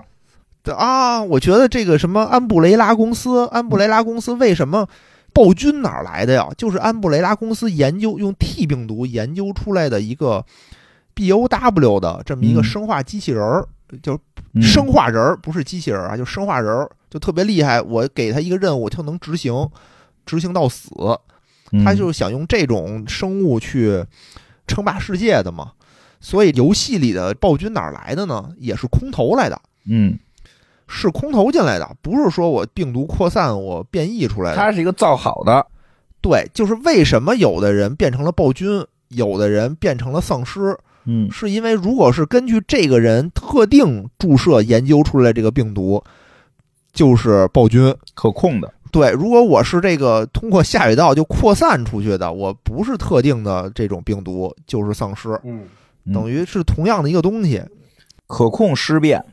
[0.76, 4.88] 啊，我觉得这个什么安布雷拉公司，安布雷拉公司为什么
[5.34, 6.48] 暴君哪儿来的呀？
[6.58, 10.46] 就是安布雷拉公司研究用 T 病毒研究出来的一个
[11.16, 13.68] BOW 的这么一个嗯生化机器人儿，
[14.02, 14.20] 就
[14.62, 17.82] 生化人儿，不是机器人儿啊，就生化人儿，就特别厉害。
[17.82, 19.70] 我给他一个任务，他能执行，
[20.26, 20.90] 执行到死。
[21.72, 24.06] 嗯他就是想用这种生物去
[24.68, 25.72] 称霸世界的嘛。
[26.22, 28.52] 所以游戏里的暴君哪儿来的呢？
[28.58, 29.60] 也是空投来的。
[29.90, 30.18] 嗯，
[30.88, 34.58] 是空投进来的，不是说我病毒扩散我变异出来的。
[34.58, 35.66] 它是一个造好的。
[36.22, 46.04] 对，就是为什么有的人变成了暴君，有的人变成了丧尸，嗯是因为如果是根据这个人特定注射研究出来这个病毒，
[46.92, 47.94] 就是暴君。
[48.14, 48.74] 可控的。
[48.92, 55.66] 对，如果我是这个通过下水道就扩散出去的，我不是特定的这种病毒，就是丧尸，嗯，
[56.06, 57.62] 嗯等于是同样的一个东西。
[58.28, 59.24] 可控尸变。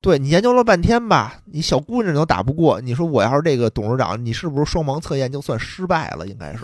[0.00, 6.26] 对你研究了半天吧，你小姑娘都打不过，你说我要是这个董事长，你是不是双盲测验就算失败了？
[6.26, 6.60] 应该是。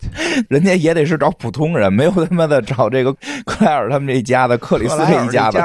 [0.48, 3.12] 人家也得是找普通人，没有他妈的找这个
[3.44, 5.60] 克莱尔他们这一家的，克里斯这一家的，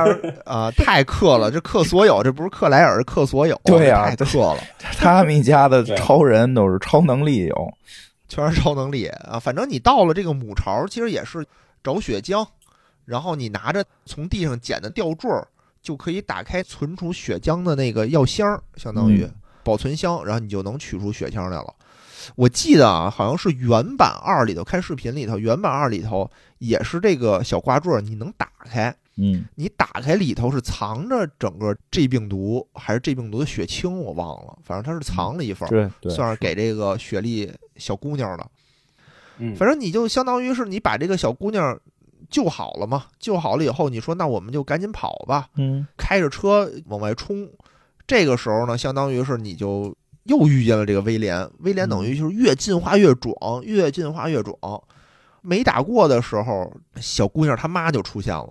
[0.45, 4.57] 啊、太克了，这克所有，这不是克莱尔，克所有，对呀太克了，
[4.97, 7.73] 他们一家的超人都是超能力有。
[8.27, 9.37] 全是超能力啊！
[9.37, 11.45] 反正你到了这个母巢，其实也是
[11.83, 12.47] 找血浆，
[13.03, 15.45] 然后你拿着从地上捡的吊坠儿，
[15.81, 19.33] 就可以打开存储血浆的那个药箱，相当于嗯
[19.65, 21.73] 保存箱，然后你就能取出血浆来了。
[22.35, 29.45] 我记得啊，好像是原版二里头看视频里头，原版二里头也是这个小挂坠儿，你能打开，嗯。
[29.55, 38.47] 你打开里头是藏着整个 G 病毒还是 G 病毒的血清，我忘了，反正它是藏了一份儿，对对算是给这个雪莉小姑娘的。
[39.37, 41.79] 嗯，反正你就相当于是你把这个小姑娘
[42.29, 45.87] 救好了嘛，救好了以后，你说那我们就赶紧跑吧，嗯。
[45.97, 47.49] 开着车往外冲。
[48.07, 54.55] 这个时候呢，相当于是你就又遇见了这个威廉，威廉等于就是越进化越壮，越进化越壮。
[55.41, 58.49] 没打过的时候，小姑娘她妈就出现了，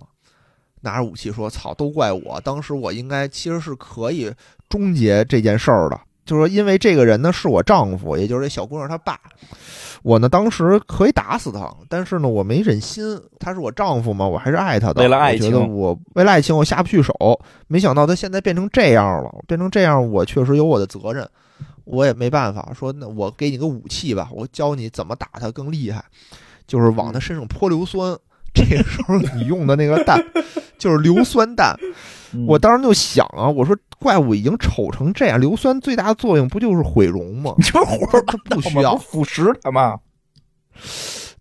[0.81, 2.41] 拿着武器说：“操，都怪我！
[2.43, 4.29] 当时我应该其实是可以
[4.67, 9.17] 终结这件事儿的，就是说因为这个人呢是我丈夫，也就是这小姑娘她爸。
[10.03, 15.01] 我呢当时可以打死他，但是呢我没忍心，他是我丈夫嘛，我还是爱他的。
[15.01, 17.13] 为了爱情我觉得我为了爱情我下不去手，
[17.67, 21.25] 没想到他现在变成这样了，变成这样我确实有我的责任。
[21.91, 26.03] 我也没办法，说那我给你个武器吧，我教你怎么打他更厉害，
[26.65, 28.17] 就是往他身上泼硫酸。
[28.53, 30.21] 这个时候你用的那个弹
[30.77, 31.73] 就是硫酸弹，
[32.33, 37.53] 嗯我当时就想啊，我说怪物已经丑成这样，硫酸最大的作用不就是毁容吗？
[37.57, 38.97] 你这活儿它不需要。
[38.97, 39.97] 腐蚀他吗？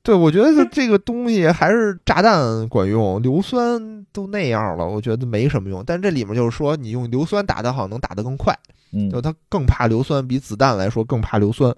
[0.03, 5.85] 对，我觉得这个东西还是炸弹管用，硫酸都那样了，我觉得没什么用。
[5.85, 8.59] 但这里面就是说，你用硫酸打的，好像能打得更快。
[8.93, 11.73] 嗯就他更怕硫酸，比子弹来说更怕硫酸。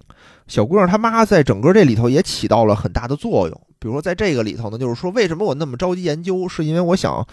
[0.47, 3.61] 小姑娘她妈在整个这里头也起到了很大的作用。
[3.79, 7.27] 比如说在这个里头呢，就是说为什么我那么着急研究，是因为我想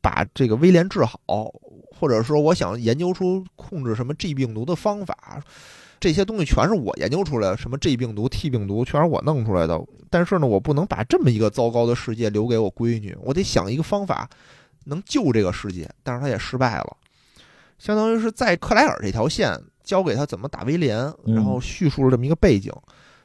[0.00, 1.18] 把这个威廉治好，
[1.98, 5.42] 或者说我想研究出控制什么 G 病毒的方法。
[5.98, 9.80] 这些东西全是我研究出来的，什么 G 病毒、T 病毒，全是我弄出来的。
[10.10, 14.28] 但是呢，我不能把这么一个糟糕的世界留给我闺女，我得想一个方法
[14.84, 15.88] 能救这个世界。
[16.02, 16.96] 但是他也失败了。
[17.78, 22.72] 相当于是在克莱尔这条线教给他怎么打威廉，嗯然后叙述了这么一个背景。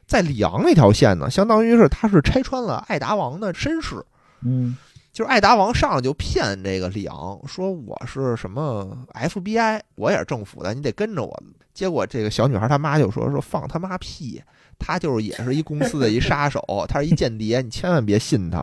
[0.06, 4.04] 在里昂那条线呢，相当于是他是拆穿了艾达王的身世，
[4.44, 4.76] 嗯
[5.12, 11.42] 就是艾达王上来就骗这个里昂说我是什么 FBI，我也是政府的，你得跟着我。
[11.74, 14.42] 结果这个小女孩她妈就说说放他妈屁，
[14.78, 18.60] 他就是也是一公司的一杀手，他是一间谍，你千万别信他。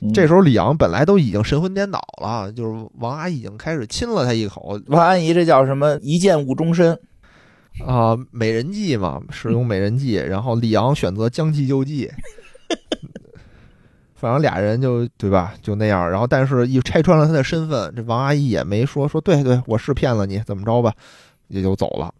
[0.00, 5.98] 嗯这时候李阳本来都已经神魂颠倒了，就是王阿姨已经开始亲了他一口，王阿姨这叫什么？
[6.02, 6.98] 一见误终身。
[7.86, 12.10] 啊、美人计嘛，使用美人计，然后李阳选择将计就计，
[14.14, 16.10] 反正俩人就对吧，就那样。
[16.10, 20.92] 然后，但是一拆穿了他的身份，这王阿姨也没说说对对，我是骗了你，怎么着吧，
[21.48, 22.12] 也就走了。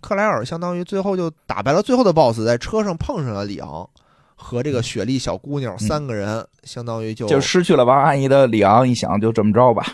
[0.00, 3.88] 克莱尔相当于最后就打败了最后的 BOSS，在车上碰上了里昂
[4.36, 9.84] 和这个雪莉小姑娘三个人，相当于就就失去了王阿姨的里昂，一想就这么着吧。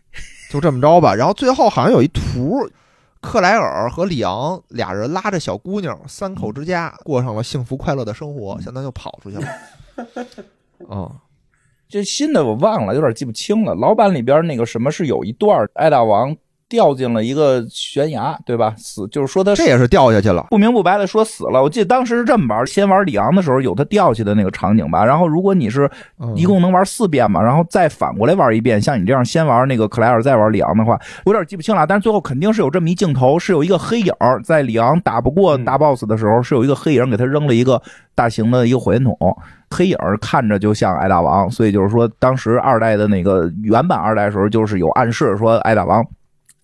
[0.50, 1.14] 就这么着吧。
[1.14, 2.68] 然后最后好像有一图，
[3.20, 9.48] 克莱尔和里昂俩人拉着小姑娘，三口之家过上了幸福快乐的生活，相当于就跑出去了。
[10.88, 11.10] 嗯，
[11.88, 13.74] 这新的我忘了，有点记不清了。
[13.74, 16.36] 老版里边那个什么是有一段爱大王
[16.68, 18.74] 掉进了一个悬崖，对吧？
[18.76, 20.46] 死就是说他这也是掉下去了。
[20.50, 21.62] 不明不白的说死了。
[21.62, 25.04] 我记得当时是这么玩，先玩里昂的时候有他掉下去的那个场景吧。
[25.04, 25.88] 然后如果你是
[26.18, 31.86] 嗯一共能玩四遍嘛，然后再反过来玩一遍，像你这样先玩那个克莱尔，再玩里昂的话，我有点记不清了。
[31.86, 37.80] 但是最后肯定是有这么一镜头，是有一个黑影儿在里昂打不过大 boss 的时候，是有一个黑影给他扔了一个
[38.14, 39.16] 大型的一个火箭筒。
[39.70, 46.04] 黑影儿看着就像艾大王，所以就是说，当时二代的那个原版二代的时候，就是有暗示说艾大王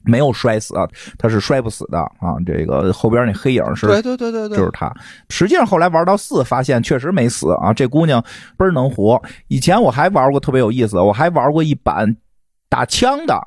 [0.05, 0.87] 没有摔死啊，
[1.19, 2.37] 他是摔不死的啊。
[2.47, 4.93] 这个后边那黑影是对对对对对，就是他。
[5.29, 8.23] 实际上后来玩到四，发现确实没死啊，这姑娘
[8.57, 9.21] 倍儿能活。
[9.49, 12.17] 以前我还玩过特别有意思，我还玩过一版
[12.69, 13.39] 打枪的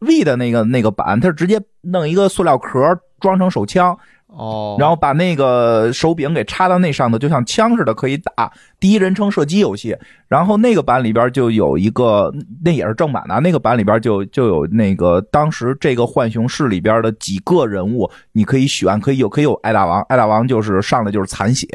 [0.00, 2.78] V 的那个那个版，它是直接弄一个塑料壳
[3.20, 3.98] 装成手枪，
[4.28, 9.96] 哦，然后把那个手柄给插到那上头，就像枪似的可以打第一人称射击游戏。
[10.28, 21.66] 然后那个版里边就有一个，那也是正版的，那个版里边就就有那个当时这个浣熊市里边的几个人物，你可以选，可以有可以有艾大王，艾大王就是上来就是残血，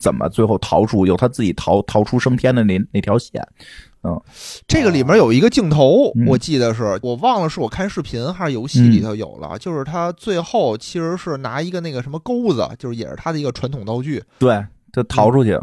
[0.00, 3.40] 怎么最后逃出，有他自己逃逃出升天的那那条线。
[4.66, 6.26] 这个里面有一个镜头，嗯。
[6.26, 15.58] 我记得是我忘了是我看视频还是游戏里头有了，就是他最后其实是拿一个那个什么钩子，就是也是他的一个传统道具，对，就逃出去，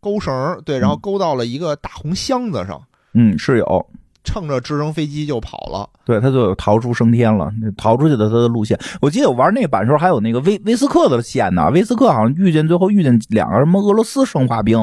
[0.00, 2.82] 钩绳儿，对，然后勾到了一个大红箱子上，
[3.14, 3.86] 嗯，是有。
[4.28, 5.88] 乘着直升飞机就跑了。
[6.04, 8.76] 对，他就有逃出升天了，逃出去的他的路线。
[9.00, 14.76] 我记得我玩那个版时候还有那个威威斯克的线呢，威斯克好像遇见最后遇见两个什么俄罗斯生化兵，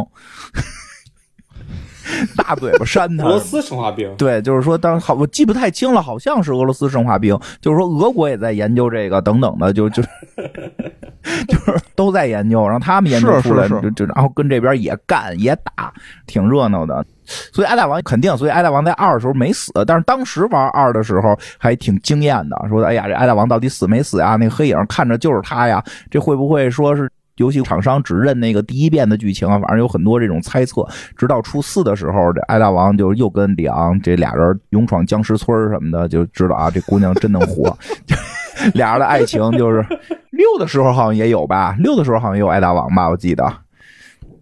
[2.38, 3.30] 大嘴巴扇他俄。
[3.30, 10.01] 罗斯生化兵，对，就是说当好，我记不太清了，好像是俄罗斯生化兵，就是说俄国也在研究这个等等的，就就
[11.47, 15.93] 就是都在研究，然后他们研究出来，是是就就然后跟这边也干也打，
[16.28, 17.05] 挺热闹的。
[17.26, 24.36] 所以艾大王肯定，所以艾大王在二的时候没死，但是当时玩二的时候还挺惊艳的，说哎呀，这艾大王到底死没死呀？
[24.36, 27.09] 那个黑影看着就是他呀，这会不会说是？
[27.38, 30.88] 游戏厂商只认那个第一遍的剧情啊，反正有很多这种猜测。
[31.17, 37.75] 直到初四的时候，这艾大王就又跟里昂这俩人勇闯僵尸村什么的，就知道啊，这姑娘真能活。
[38.75, 39.84] 俩人的爱情就是
[40.29, 43.51] 六的时候好像也有吧，六的时候好像也有艾大王吧，我记得。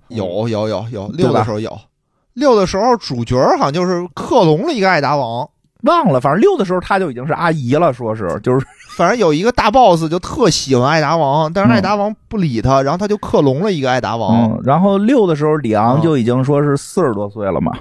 [0.10, 1.80] 有有有有，六的时候有，
[2.34, 5.50] 六的时候主角好像就是克隆了一个艾达王，
[5.84, 8.66] 忘了，反正六的时候他就已经是阿姨了，说是就是
[9.02, 11.74] 反正有一个大 boss 就特喜欢艾达王，但是嗯。
[11.74, 14.52] 艾达王不理他，然后他就克隆了一个艾达王。
[14.52, 17.72] 嗯，然后六的时候里昂嗯就已经说是四十多岁了嘛，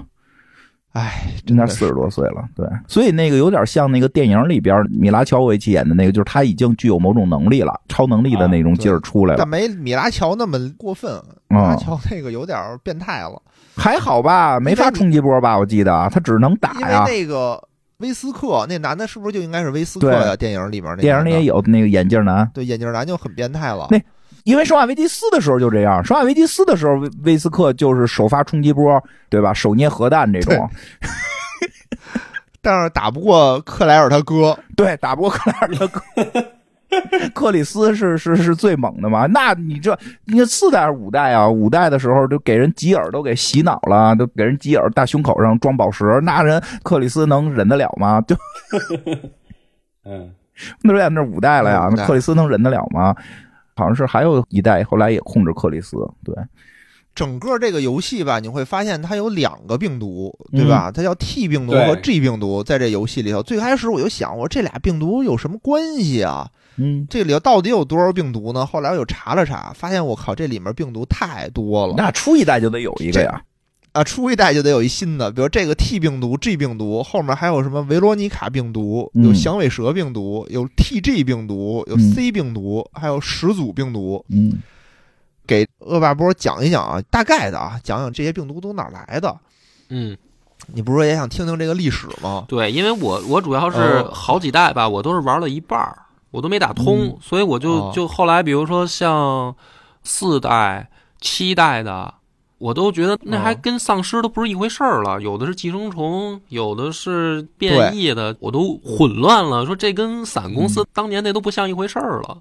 [0.93, 9.39] 哎，真的四十多岁了，对，所以那个有点像那个电影里边米拉乔维奇演的那个，就是他已经具有某种能力了，超能力的那种劲儿出来了。
[9.39, 11.13] 但，没米拉乔那么过分，
[11.49, 13.41] 米拉啊、乔那个有点变态了，
[13.77, 15.59] 还好吧，没发冲击波吧？
[15.59, 17.05] 我记得他只能打因为呀。
[17.07, 17.63] 那个
[18.01, 20.35] 威斯克那男的是不是就应该是威斯克呀？
[20.35, 23.87] 电影里面那电影里也有，那个眼镜男，对眼镜男就很变态了。
[23.91, 24.01] 那
[24.45, 29.53] 因为《生化危机四》的时候就这样，《生化危机四》的时候威威斯克就是首发冲击波，对吧？
[29.53, 30.69] 手捏核弹这种，
[32.63, 36.03] 但是打不过克莱尔他哥，对，打不过克莱尔的克。
[37.35, 39.27] 克里斯是是是最猛的嘛？
[39.27, 41.49] 那你这你看四代还是五代啊？
[41.49, 48.21] 五代的时候就给人吉尔都给洗脑了，都给人吉尔大胸口上装宝石，那人克里斯能忍得了吗？
[48.23, 48.37] 就
[50.05, 50.33] 嗯，
[50.83, 53.15] 那时候那五代了呀，克里斯能忍得了吗？
[53.77, 56.35] 好像是还有一代后来也控制克里斯，对，
[57.15, 60.91] 整个这个游戏吧，你会发现它有两个病毒，对吧？
[60.91, 63.43] 它叫 T 病毒和 G 病毒，在这游戏里头。
[63.43, 66.51] 最开始我就想，我说这俩病毒有什么关系啊？
[66.81, 68.65] 嗯，这里头到底有多少病毒呢？
[68.65, 73.43] 后来我又查了查，发现我靠，这里面病毒太多了那出一代就得有一个呀，
[73.93, 74.03] 啊！
[74.03, 84.25] 出一代就得有一新的，比如这个 T 病毒、G 病毒，后面还有什么维罗妮卡病毒，嗯有响尾蛇病毒，有 TG 病毒，有嗯 C 病毒，还有始祖病毒。
[84.29, 84.59] 嗯
[85.47, 89.37] 给恶霸波讲一讲啊，大概的啊，讲讲这些病毒都哪儿来的。
[89.89, 90.17] 嗯，
[90.73, 92.45] 你不是说也想听听这个历史吗？
[92.47, 95.99] 对，因为我我主要是哦好几代吧，我都是玩了一半儿，
[96.31, 99.55] 我都没打通，嗯所以我就哦就后来，比如说像
[100.03, 100.89] 四代、
[101.21, 102.15] 七代的，
[102.59, 109.67] 我都觉得那还哦跟丧尸都不是一回事儿了，有的是寄生虫，有的是变异的，我都混乱了。
[109.67, 112.39] 说这跟伞公嗯司当年那都不像一回事儿了。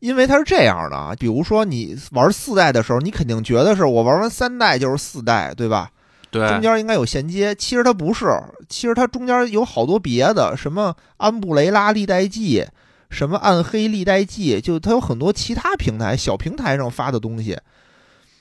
[0.00, 5.90] 因为它是这样的啊，比如说你玩四代的时候，你肯定觉得是我玩完三代就是四代，对吧？
[6.32, 8.26] 对，中间应该有衔接，其实它不是，
[8.68, 12.64] 其实它中间有好多别的，什么安布雷拉历代记，
[13.10, 17.58] 什么暗黑历代记，就它有很多其他平台小平台上发的东西。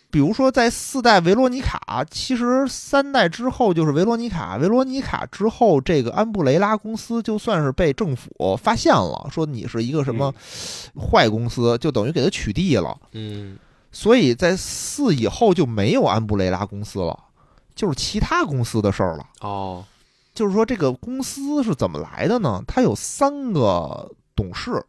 [0.10, 10.34] 比如说，在四代维罗妮卡，其实三代之后就是维罗妮卡，维罗妮卡之后，这个安布雷拉公司就算是被政府发现了，说你是一个什么
[10.98, 12.98] 坏公司，就等于给它取缔了。
[13.14, 13.58] 嗯
[13.94, 17.18] 所以在四以后就没有安布雷拉公司了，
[17.82, 19.26] 就是其他公司的事儿了。
[19.40, 19.84] 哦
[20.36, 22.64] 就是说，这个公司是怎么来的呢？
[22.68, 24.86] 它有三个董事，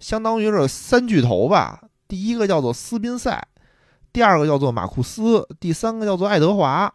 [0.00, 1.80] 相当于是三巨头吧。
[2.08, 3.42] 第一个叫做斯宾塞，
[4.12, 6.92] 第二个叫做马库斯，第三个叫做爱德华。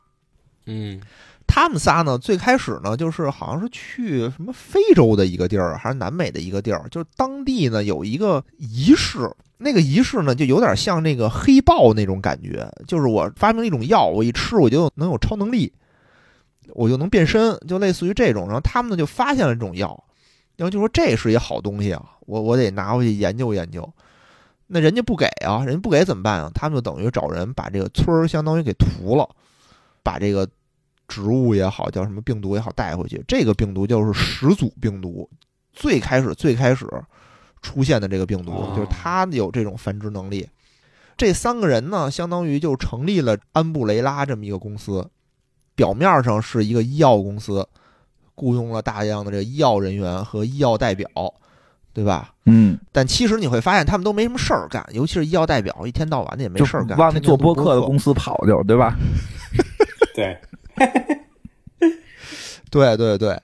[0.65, 1.01] 嗯
[1.47, 15.73] 他们仨呢，最开始呢，就是好像是去什么非洲的一个地儿，还是南美的一个地儿，就是当地呢有一个仪式，那个仪式呢就有点像那个黑豹那种感觉，就是我发明了一种药，我一吃我就能有超能力，
[16.73, 18.45] 我就能变身，就类似于这种。
[18.45, 20.03] 然后他们呢就发现了这种药，
[20.57, 23.89] 然后就说这是一好东西啊，我我得拿回去研究研究。
[24.67, 26.51] 那人家不给啊，人家不给怎么办啊？
[26.53, 29.27] 他们就等于找人把这个村儿相当于给屠了，
[30.03, 30.45] 把这个
[31.07, 33.23] 植物也好，叫什么病毒也好带回去。
[33.27, 35.29] 这个病毒就是始祖病毒，
[35.73, 36.85] 最开始最开始
[37.61, 40.47] 出现的这个病毒，哦就是它有这种繁殖能力。
[41.15, 45.03] 这三个人呢，相当于就成立了安布雷拉这么一个公司，
[45.75, 47.67] 表面上是一个医药公司，
[48.35, 51.07] 雇佣了大量的这个医药人员和医药代表，
[51.91, 52.33] 对吧？
[52.45, 58.95] 嗯，但其实你会发现，他们都没什么事儿干，尤其是医药代表，一天到晚的也没事儿干，往那做播客的公司跑去，对吧？
[60.13, 60.39] 对，
[62.69, 63.39] 对对对，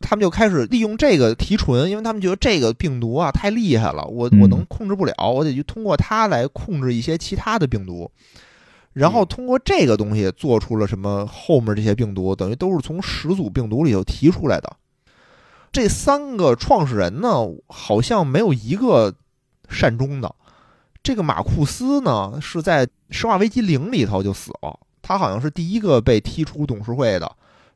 [0.00, 8.10] 他们就开始利用这个提纯，因为他们觉得这个病毒啊太厉害了，我嗯我能控制不了，我得去通过它来控制一些其他的病毒，
[8.92, 14.76] 然后通过这个东西做出了什么后面这些病毒，等于都是从始祖病毒里头提出来的。
[15.72, 19.14] 这三个创始人呢，好像没有一个
[19.68, 20.34] 善终的。
[21.02, 27.30] 这个马库斯呢，是在《生化危机零》里头就死了，他好像是第一个被踢出董事会的。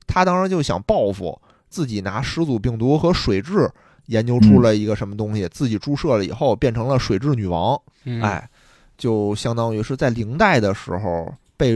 [0.07, 3.69] 他当时就想报复，自己拿始祖病毒和水蛭
[4.07, 7.77] 研究出了一个什么东西，自己注射了以后变成了水蛭女王。
[8.05, 8.49] 嗯，哎，
[8.97, 11.73] 就相当于是在零代的时候被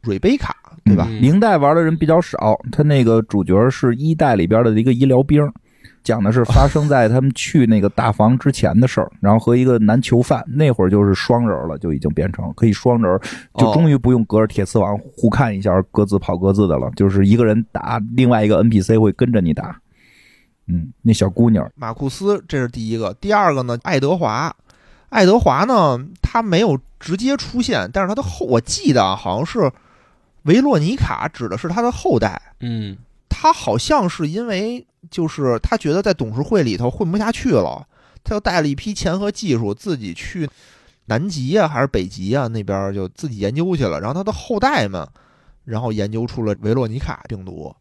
[0.00, 1.06] 瑞贝卡，对吧？
[1.08, 5.42] 嗯零代玩的人比较少，他那个主角是一代里边的一个医疗兵，
[6.02, 13.20] 讲的是发生在他们去那个大房之前的事儿，然后和一个男囚犯，那会儿就是双人了，就已经变成可以双人，
[13.56, 19.78] 就哦终于不用隔着铁丝网互看一下，各自跑各自的了，就是一个人打，另外一个 NPC 会跟着你打。
[20.66, 24.54] 嗯，那小姑娘，马库斯这是第一个，第二个呢，爱德华。
[25.08, 29.70] 爱德华呢，他没有直接出现，但是他的后，我记得啊，好像是
[30.44, 32.96] 维洛尼卡指的是他的后代，嗯
[33.28, 37.86] 他好像是因为就是他觉得在董事会里头混不下去了，
[38.22, 40.48] 他又带了一批钱和技术，自己去
[41.06, 44.00] 南极啊还是北极啊那边就自己研究去了。
[44.00, 45.06] 然后他的后代们，
[45.64, 47.74] 然后研究出了维洛尼卡病毒。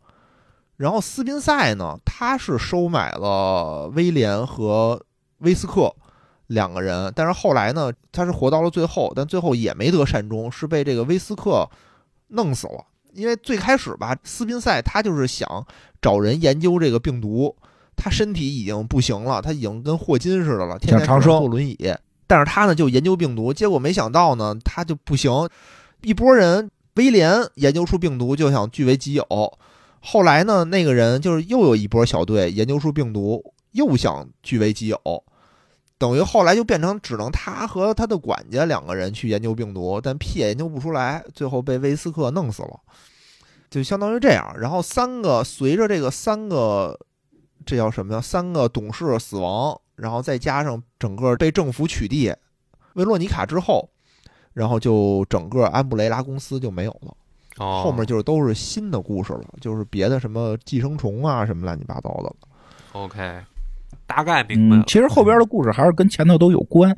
[0.77, 4.99] 然后斯宾塞呢，他是收买了威廉和
[5.37, 5.93] 威斯克
[6.47, 11.69] 两个人，但是后来呢，他是活到了最后，但最后也没得善终，是被这个威斯克
[12.29, 12.83] 弄死了。
[13.13, 15.65] 因为最开始吧，斯宾塞他就是想
[16.01, 17.55] 找人研究这个病毒，
[17.95, 21.77] 他身体已经不行了，他已经跟霍金似的了，天天长生坐轮椅。
[22.27, 25.31] 但是他呢就研究病毒，结果没想到呢，他就不行。
[26.01, 29.25] 一拨人，威廉研究出病毒就想据为己有，
[29.99, 34.97] 后来呢，那个人就是又有一波小队研究出病毒，又想据为己有，
[36.01, 42.79] 等于后来就变成只能他和他的管家两个人去研究病毒，但屁也研究不出来，最后被威斯克弄死了，
[43.69, 44.51] 就相当于这样。
[44.57, 46.99] 然后三个随着这个三个，
[47.67, 48.19] 这叫什么呀？
[48.19, 52.35] 三个董事死亡，然后再加上整个被政府取缔，
[52.93, 53.87] 维洛尼卡之后，
[54.53, 57.15] 然后就整个安布雷拉公司就没有了。
[57.57, 62.35] 哦，后面就是都是新的故事了，就是别的什么寄生虫啊，什么乱七八糟的了。
[62.93, 63.39] OK，
[64.11, 64.81] 大概明白了，。
[64.81, 66.93] 嗯其实后边的故事还是跟前头都有关，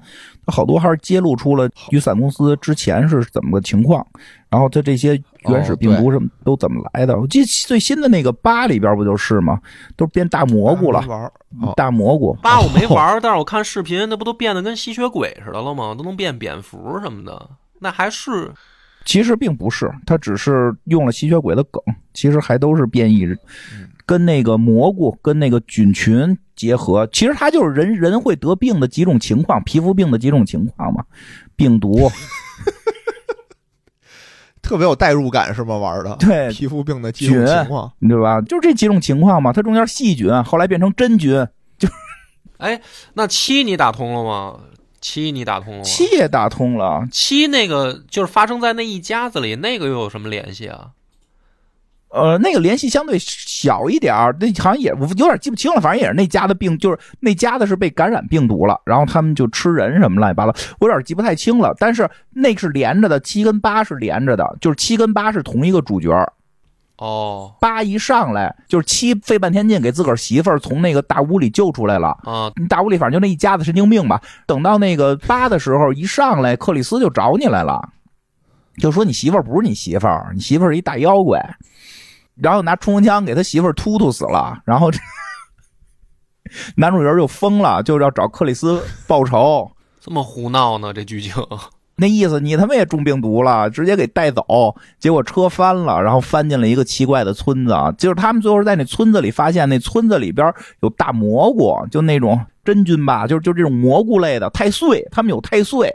[0.45, 4.05] 它好多还是揭露出了雨伞公司之前是怎么个情况，
[4.49, 7.19] 然后它这些原始病毒什么都怎么来的。
[7.19, 9.59] 我记得最新的那个八里边不就是吗？
[9.95, 12.35] 都变大蘑菇了，玩哦大蘑菇。
[12.41, 15.93] 八我没玩，但是我看视频，那不都变得跟吸血鬼似的了吗？
[15.95, 17.49] 都能变蝙蝠什么的，
[17.79, 18.51] 那还是
[19.05, 21.81] 其实并不是，它只是用了吸血鬼的梗，
[22.13, 23.37] 其实还都是变异人，
[24.05, 31.03] 跟那个蘑菇跟那个菌群结合，其实它就是人人会得病的几种情况，皮肤病的几种情况嘛，
[31.55, 32.11] 病毒，
[34.61, 35.77] 特别有代入感是吗？
[35.77, 38.41] 玩的对皮肤病的几种菌情况，对吧？
[38.41, 41.47] 就这几种情况嘛，它中间细菌，后来变成真菌，
[41.77, 41.87] 就
[42.57, 42.81] 哎，
[43.13, 44.59] 那七你打通了吗？
[45.01, 45.83] 七你打通了吗？
[45.83, 47.05] 七也打通了。
[47.11, 50.91] 七那个就是发生在那一家子里，那个又有什么联系啊？
[52.13, 61.75] 呃，那个联系相对小一点儿，那好像也我有点记不清了，反正也是那家的病，就是那家的是被感染病毒了，然后他们就吃人什么乱七八糟，我有点记不太清了。
[61.79, 66.11] 但是那是连着的，七跟八是连着的，就是七跟八是同一个主角。
[66.97, 74.21] 哦八一上来就是七费半天劲给自个儿媳妇儿从那个大屋里救出来了，啊，大屋里反正就那一家子神经病吧。
[74.45, 77.89] 等到那个八的时候，一上来克里斯就找你来了，
[78.77, 81.43] 就说你媳妇儿不是你媳妇儿，你媳妇儿是一大妖怪，
[82.35, 84.99] 然后拿冲锋枪给他媳妇儿突突死了，然后这
[86.77, 89.71] 男主角就疯了，就要找克里斯报仇。
[89.99, 90.91] 这么胡闹呢？
[90.93, 91.33] 这剧情
[91.95, 94.43] 那意思你他妈也中病毒了，直接给带走，
[94.99, 105.93] 结果车翻了，然后翻进了一个奇怪的村子，就是他们最后是在那村子里发现那村子里边有大蘑菇，就那种真菌吧，就是就这种蘑菇类的太岁，他们有太岁。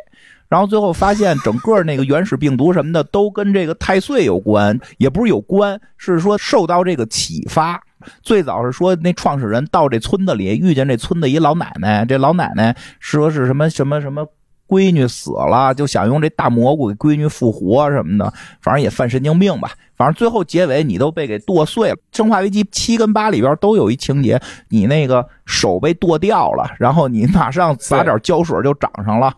[0.48, 7.80] 然后最后发现，整个那个原始病毒什么的都跟这个太岁有关，也不是有关，是说受到这个启发。
[8.22, 14.26] 最早是说那创始人到这村子里遇见这村子一老奶奶，这老奶奶说是什么什么什么
[14.68, 18.32] 闺女死了，就想用这大蘑菇给闺女复活什么的，
[18.62, 19.72] 反正也犯神经病吧。
[19.96, 21.96] 反正最后结尾你都被给剁碎了。
[22.12, 29.34] 《生化危机》七跟八里边都有一情节，你那个手被剁掉了，然后你马上撒点胶水就长上了。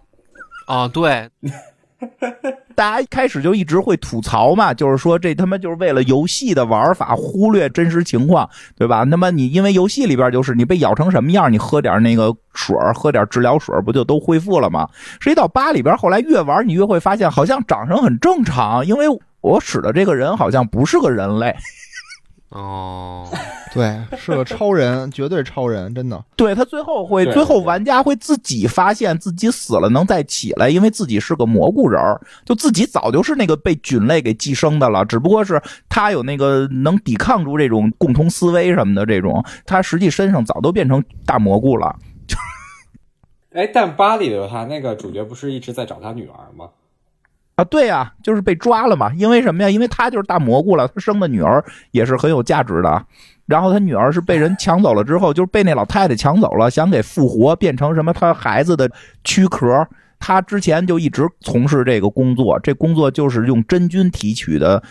[0.70, 1.28] 啊，对，
[2.76, 8.48] 大家一开始就一直会吐槽嘛，就是说这他妈就是为了游戏的玩法忽略真实情况，
[8.78, 9.02] 对吧？
[9.02, 14.88] 那么你因为游戏里边就是你被咬成什么样，你喝点那个水儿，喝点治疗水儿，不就都恢复了吗？
[15.18, 19.06] 实际到八里边，后来越玩你越会发现，好像长成很正常，因为
[19.40, 21.52] 我使的这个人好像不是个人类，
[22.50, 23.28] 哦，
[23.72, 26.24] 对，是个超人，绝对超人，真的。
[26.34, 41.94] 对他最后会，最后玩家会自己发现自己死了能再起来，因为自己是个蘑菇人儿，就自己早就是那个被菌类给寄生的了，只不过是他有那个能抵抗住这种共同思维什么的这种，他实际身上早都变成大蘑菇了。
[43.54, 46.68] 哎，但八里的他那个主角不是一直在找他女儿吗？
[47.60, 49.12] 啊，对呀、就是被抓了嘛。
[49.14, 49.68] 因为什么呀？
[49.68, 53.04] 因为他就是大蘑菇了，他生的女儿也是很有价值的。
[53.46, 58.90] 然后他女儿是被人抢走了之后，就是被那老太太抢走了，想给复活，变成什么他孩子的
[59.24, 59.86] 躯壳。
[60.18, 64.82] 他之前就一直从事这个工作，这工作就是用真菌提取的。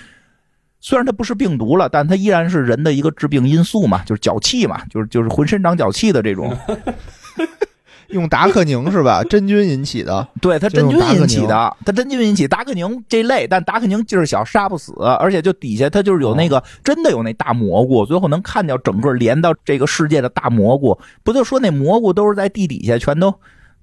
[0.80, 6.56] 虽然它不是病毒了，但它依然是人的一个致病因素嘛，就是脚气嘛，就是就是浑身长脚气的这种。
[8.10, 9.24] 用达克宁是吧？
[9.30, 23.34] 真菌引起的，对它真菌引起的，它真菌引起达克宁这类，但达克宁劲儿小，杀不死，而且就底下它就是有那个、哦真的有那大蘑菇，最后能看到整个连到这个世界的大蘑菇，不就说那蘑菇都是在地底下，全都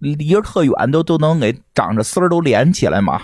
[0.00, 3.22] 离着特远，都都能给长着丝儿都连起来嘛。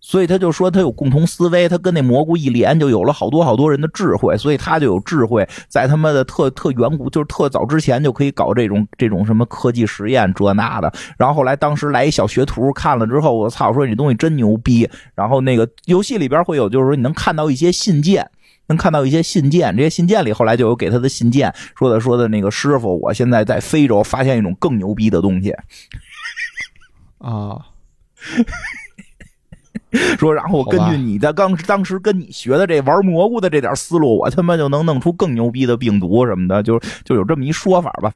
[0.00, 10.92] 所以他就说他有共同思维，他跟那蘑菇一连，就有了好多好多人的智慧，所以他就有智慧，在他妈的特特远古，就是特早之前就可以搞这种 这种什么科技实验这那的。
[11.16, 14.88] 然后后来当时来一小学徒看了之后，我操，说你东西真牛逼。
[15.14, 18.30] 然后那个游戏里边会有，就是说你能看到一些信件。
[18.66, 25.50] 能看到一些信件，这些信件里后来就有给他的信件，说的说的那个师傅，我现在在非洲发现一种更牛逼的东西，
[27.18, 27.58] 啊，
[30.18, 38.12] 说然后我根据你的刚当时跟你学的这玩蘑菇的这点思路，我他妈就能弄出更牛逼的病毒什么的，就就有这么一说法吧。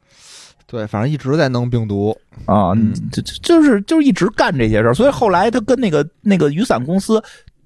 [0.67, 2.93] 对，反正一直在弄病毒，啊，嗯。
[3.13, 7.23] 就就就是就是一直干这些事儿，所以后来他跟那个那个雨伞公司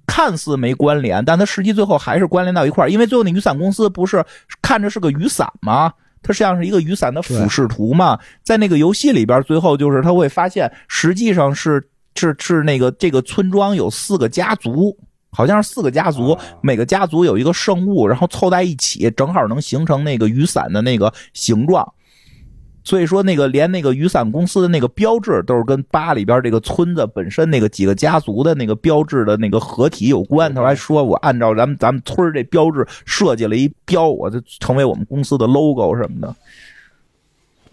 [0.07, 4.25] 看似没关联，但他实际最后还是关联到一块儿，因为最后那雨伞公司不是
[4.61, 5.93] 看着是个雨伞吗？
[6.21, 11.89] 它实际上是一个雨伞的俯视图嘛，在那个游戏里边，最后就是他会发现，实际上是
[12.19, 14.97] 是是那个这个村庄有四个家族。
[15.31, 21.87] 好像是四个家族，每个家族有一个圣物，然后凑在一起，正好能形成那个雨伞的那个形状。
[22.83, 30.53] 所以说，那个连那个雨伞公司的那个标志都是跟八里边这个村子本身那个几个家族的那个标志的那个合体有关。
[30.55, 36.35] 他还说，我按照咱们咱们村这标志设计了一标，我就成为我们公司的 logo 什么的。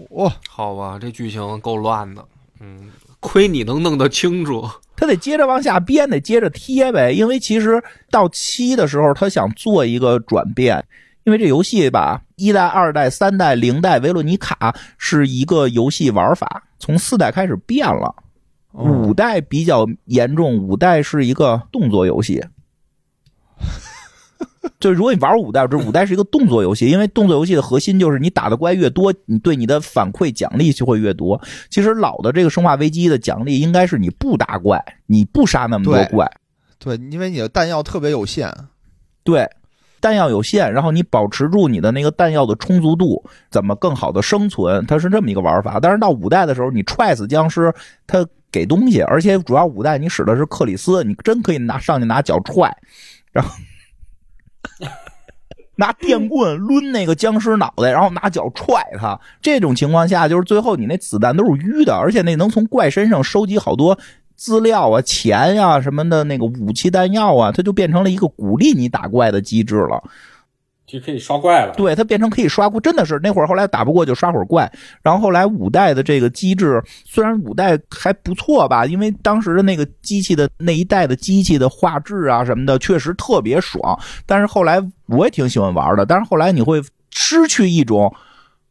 [0.10, 2.24] 哇，好吧，这剧情够乱的，
[2.60, 2.92] 嗯，
[3.26, 4.70] 亏你能弄得清楚。
[4.96, 7.12] 他得接着往下编，得接着贴呗。
[7.12, 10.86] 因为其实到七的时候，他想做一个转变，
[11.24, 18.16] 因为这游戏吧，一代、二代、三代、零代维罗妮卡是一个游戏玩法，从四代开始变了。
[18.72, 22.44] 五代比较严重，五代是一个动作游戏。
[24.80, 31.42] 就如果你玩五代，这五代是一个动作游戏，因为动作游戏的核心就是你打的怪越多，你对你的反馈奖励就会越多。
[31.70, 36.32] 其实老的这个生化危机的奖励应该是你不打怪，你不杀那么多对怪，
[36.80, 38.52] 对，因为你的弹药特别有限，
[39.24, 39.50] 对，
[40.02, 44.86] 弹药有限，然后你保持住你的那个弹药的充足度，怎么更好的生存？
[44.86, 45.80] 它是这么一个玩法。
[45.80, 47.74] 但是到五代的时候，你踹死僵尸，
[48.06, 52.76] 它给东西，而且主要五代你使的是克里斯，你真可以拿上去拿脚踹，
[53.32, 53.52] 然后
[55.78, 59.20] 拿电棍抡那个僵尸脑袋，然后拿脚踹他。
[59.42, 63.98] 这种情况下，就是最后你那子弹都是淤的，而且那能从怪身上收集好多
[64.38, 70.02] 资料啊、钱呀、什么的那个武器弹药啊，它就变成了一个鼓励你打怪的机制了。
[70.88, 71.74] 就可以刷怪了。
[71.76, 74.72] 对，它变成可以刷怪，真的是那会儿后来打不过就刷会儿怪，
[75.02, 88.14] 然后后来五代的这个机制，虽然五代还不错吧，因为当时的那个机器的那一代的机器的画质啊什么的确实特别爽，但是后来我也挺喜欢玩的，但是后来你会失去一种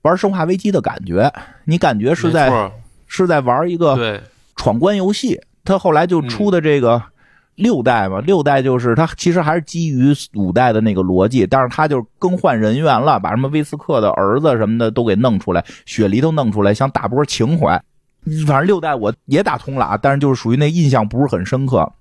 [0.02, 1.32] 玩生化危机的感觉，
[1.64, 2.70] 你感觉是在
[3.06, 4.20] 是在玩一个，
[4.56, 5.40] 闯关游戏。
[5.64, 7.02] 它后来就出的这个
[7.56, 17.80] 六代嘛，六代就是它其实还是基于五代的那个逻辑，但是它就更换人员了，把什么威斯克的儿子什么的都给弄出来，雪梨都弄出来，像大波情怀。
[18.46, 21.92] 反正六代我也打通了啊，但是就是属于那印象不是很深刻。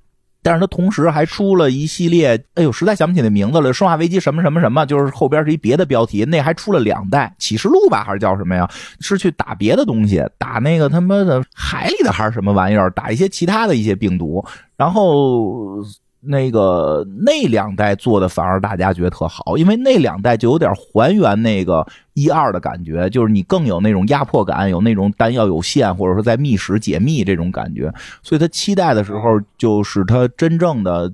[0.44, 8.70] 但是它同时还出了一系列，哎呦，实在想不起那名字了，《生化危机》什么什么什么，就是后边是一别的标题，那还出了两代，《启示录》吧，还是叫什么呀？
[8.99, 14.45] 是去打别的东西，打那个他妈的海里的还是什么玩意儿，打一些其他的一些病毒，
[14.78, 15.82] 然后。
[16.26, 27.94] 那个那两代做的反而大家觉得特好，因为那两代就有点还原那个一二的感觉，就是你更有那种压迫感，有那种弹药有限，或者说在密室解密这种感觉。
[28.22, 31.12] 所以他期待的时候，就是他真正的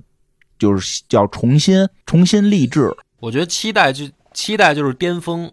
[0.58, 2.94] 就是叫重新重新励志。
[3.18, 5.50] 我觉得期待就期待就是巅峰，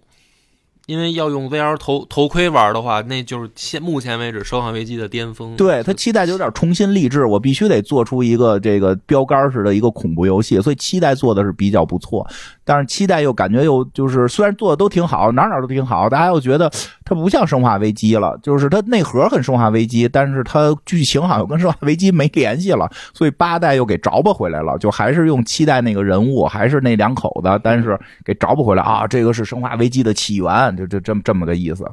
[0.88, 5.56] 因为要用 VR 头头盔玩的话，那就是现目前为止《生化危机》的巅峰。
[5.58, 12.26] 对他期待就有点重新励志，我必须得做出一个这个标杆式的一个恐怖游戏，所以期待做的是比较不错，
[12.68, 16.70] 但是期待又感觉又就是虽然做的都挺好，哪哪都挺好，大家又觉得
[17.06, 31.90] 它不像生化危机了，就是它内核很生化危机，但是它剧情好像跟生化危机没联系了，所以八代又给着吧回来了，就还是用期待那个人物，还是那两口子，但是给着吧回来啊，这个是生化危机的起源，就就这么这么个意思。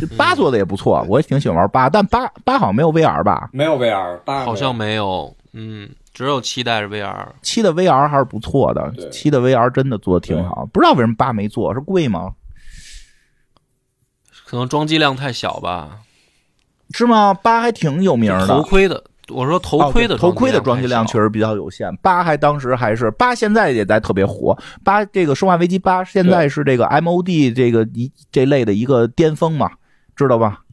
[0.00, 3.48] 这八做的也不错，我也挺喜欢玩八，但八八好像没有 VR 吧？
[3.52, 7.28] 没有 VR，八好像没有，嗯，只有七代是 VR。
[7.42, 12.32] 七的 VR 还是不错的对，七的 VR 真的做的挺好，不知道为什么八没做，是贵吗？
[14.44, 16.00] 可能装机量太小吧。
[16.92, 17.32] 是吗？
[17.32, 18.46] 八还挺有名的。
[18.48, 21.94] 头盔的，我说头盔的哦头盔的装装机量确实实比较有限。
[21.98, 24.58] 八还当时还是八，现在也在特别火。
[24.82, 29.70] 八这个《生化危机八》现在是这个 MOD 这个一这类的一个巅峰嘛，
[30.16, 30.64] 知道吧？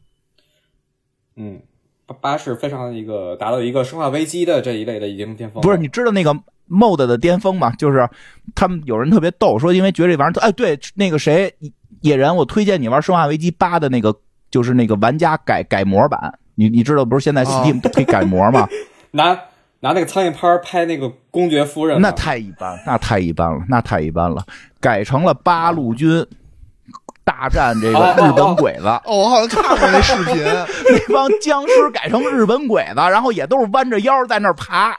[1.36, 1.62] 嗯，
[2.08, 5.60] 八八是非常一个达到一个生化危机的这一类的已经巅峰。
[5.60, 6.34] 不是，你知道那个
[6.70, 7.70] MOD 的巅峰吗？
[7.72, 8.08] 就是
[8.54, 11.54] 他们有人特别逗，说因为觉得这玩意儿特，哎，对，那个谁
[12.00, 14.16] 野人，我推荐你玩《生化危机八》的那个，
[14.50, 16.32] 就是那个玩家改改模版。
[16.54, 18.66] 你你知道不是现在 Steam 可以改模吗？
[19.12, 19.32] 拿
[19.80, 24.42] 拿那个苍蝇拍拍那个公爵夫人，那太一般，那太一般了，那太一般了。
[24.80, 26.26] 改成了八路军
[27.28, 30.42] 大战这个日本鬼子，哦，我好像看过那视频，
[30.88, 34.96] 那帮僵尸改成日本鬼子，然后也都是弯着腰在那儿爬，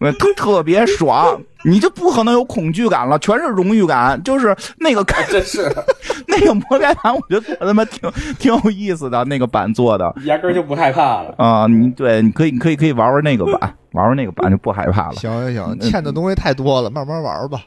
[0.00, 1.40] 呃特特别爽。
[1.62, 4.20] 你就不可能有恐惧感了，全是荣誉感。
[4.22, 5.70] 就是那个真是
[6.26, 11.34] 那个魔改版，我觉得做他妈挺挺有意思的，那个版做的压根就不害怕了。
[11.36, 15.14] 啊、你对，你可以你可以可以玩玩那个版， 玩玩那个版就不害怕了。
[15.16, 17.60] 行行行，欠的东西太多了，慢慢玩吧。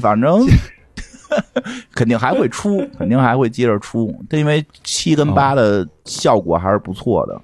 [0.00, 0.44] 反正
[1.94, 7.40] 肯定还会出， 肯定还会接着出，因为七跟八的效果还是不错的。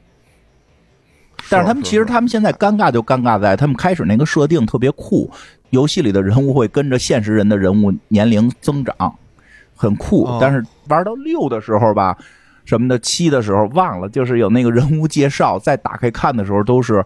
[1.51, 5.31] 但是他们其实他们现在尴尬就尴尬在他们开始那个设定特别酷，
[5.71, 8.95] 游戏里的人物会跟着现实人的人物年龄增长，
[9.75, 10.39] 很酷哦。
[10.41, 12.17] 但是玩到六的时候吧，
[12.65, 17.05] 什么的七的时候忘了，就是有那个人物介绍，再打开看的时候都是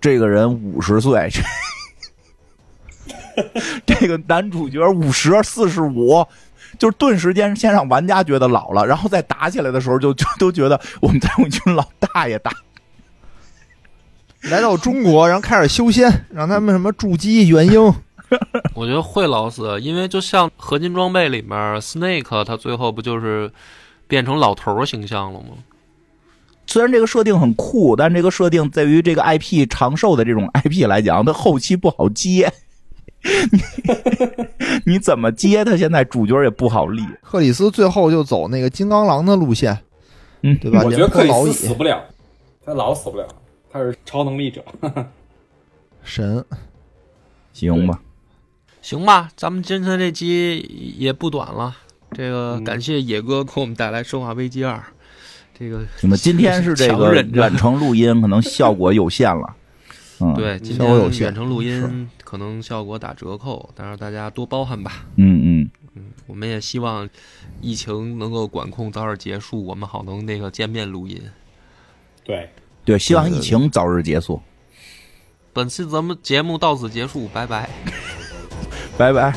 [0.00, 1.28] 这个人五十岁，
[3.86, 6.24] 这个男主角五十四十五，
[6.78, 12.52] 就是顿时间先让玩家觉得老了，然后再打起来的时候就 就都觉得我们在用一群老大爷打。
[14.42, 17.92] 来到中国，然后开始修仙，让他们什么筑基元婴，
[18.74, 23.50] 我觉得会老死，因为就像合金装备里面 Snake，他最后不就是
[24.06, 25.56] 变成老头儿形象了吗？
[26.68, 32.52] 虽然这个设定很酷，但这个设定在于这个 IP 长寿的这种 IP 来讲，它后期不好接。
[33.24, 33.60] 你
[34.92, 35.76] 你怎么接他？
[35.76, 37.02] 现在主角也不好立。
[37.22, 39.76] 克里斯最后就走那个金刚狼的路线，
[40.42, 40.82] 嗯，对吧？
[40.84, 42.02] 我觉得克里斯死不了，
[42.64, 43.26] 他老死不了，
[43.70, 44.64] 他是超能力者。
[46.04, 46.44] 神
[47.52, 48.00] 行吧。
[48.80, 50.58] 行吧，咱们今天这期
[50.96, 51.76] 也不短了。
[52.12, 54.76] 这个嗯感谢野哥给我们带来《生化危机二》，
[55.58, 59.54] 这个你们，今天是这个远程录音，可能效果有限了。
[60.20, 65.06] 嗯，，对，今效果有限天远程录音可能效果打折扣，但是大家多包涵吧。
[65.16, 67.08] 嗯嗯嗯，我们也希望
[67.62, 71.18] 疫情能够管控早点结束，我们好能那个见面录音。
[72.24, 72.50] 对，
[72.84, 74.42] 对，希望疫情早日结束。
[75.54, 77.70] 本期咱们节目到此结束，拜拜。
[78.98, 79.34] 拜拜。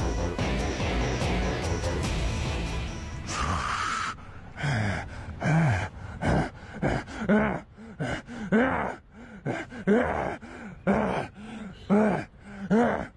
[12.72, 13.12] Yeah!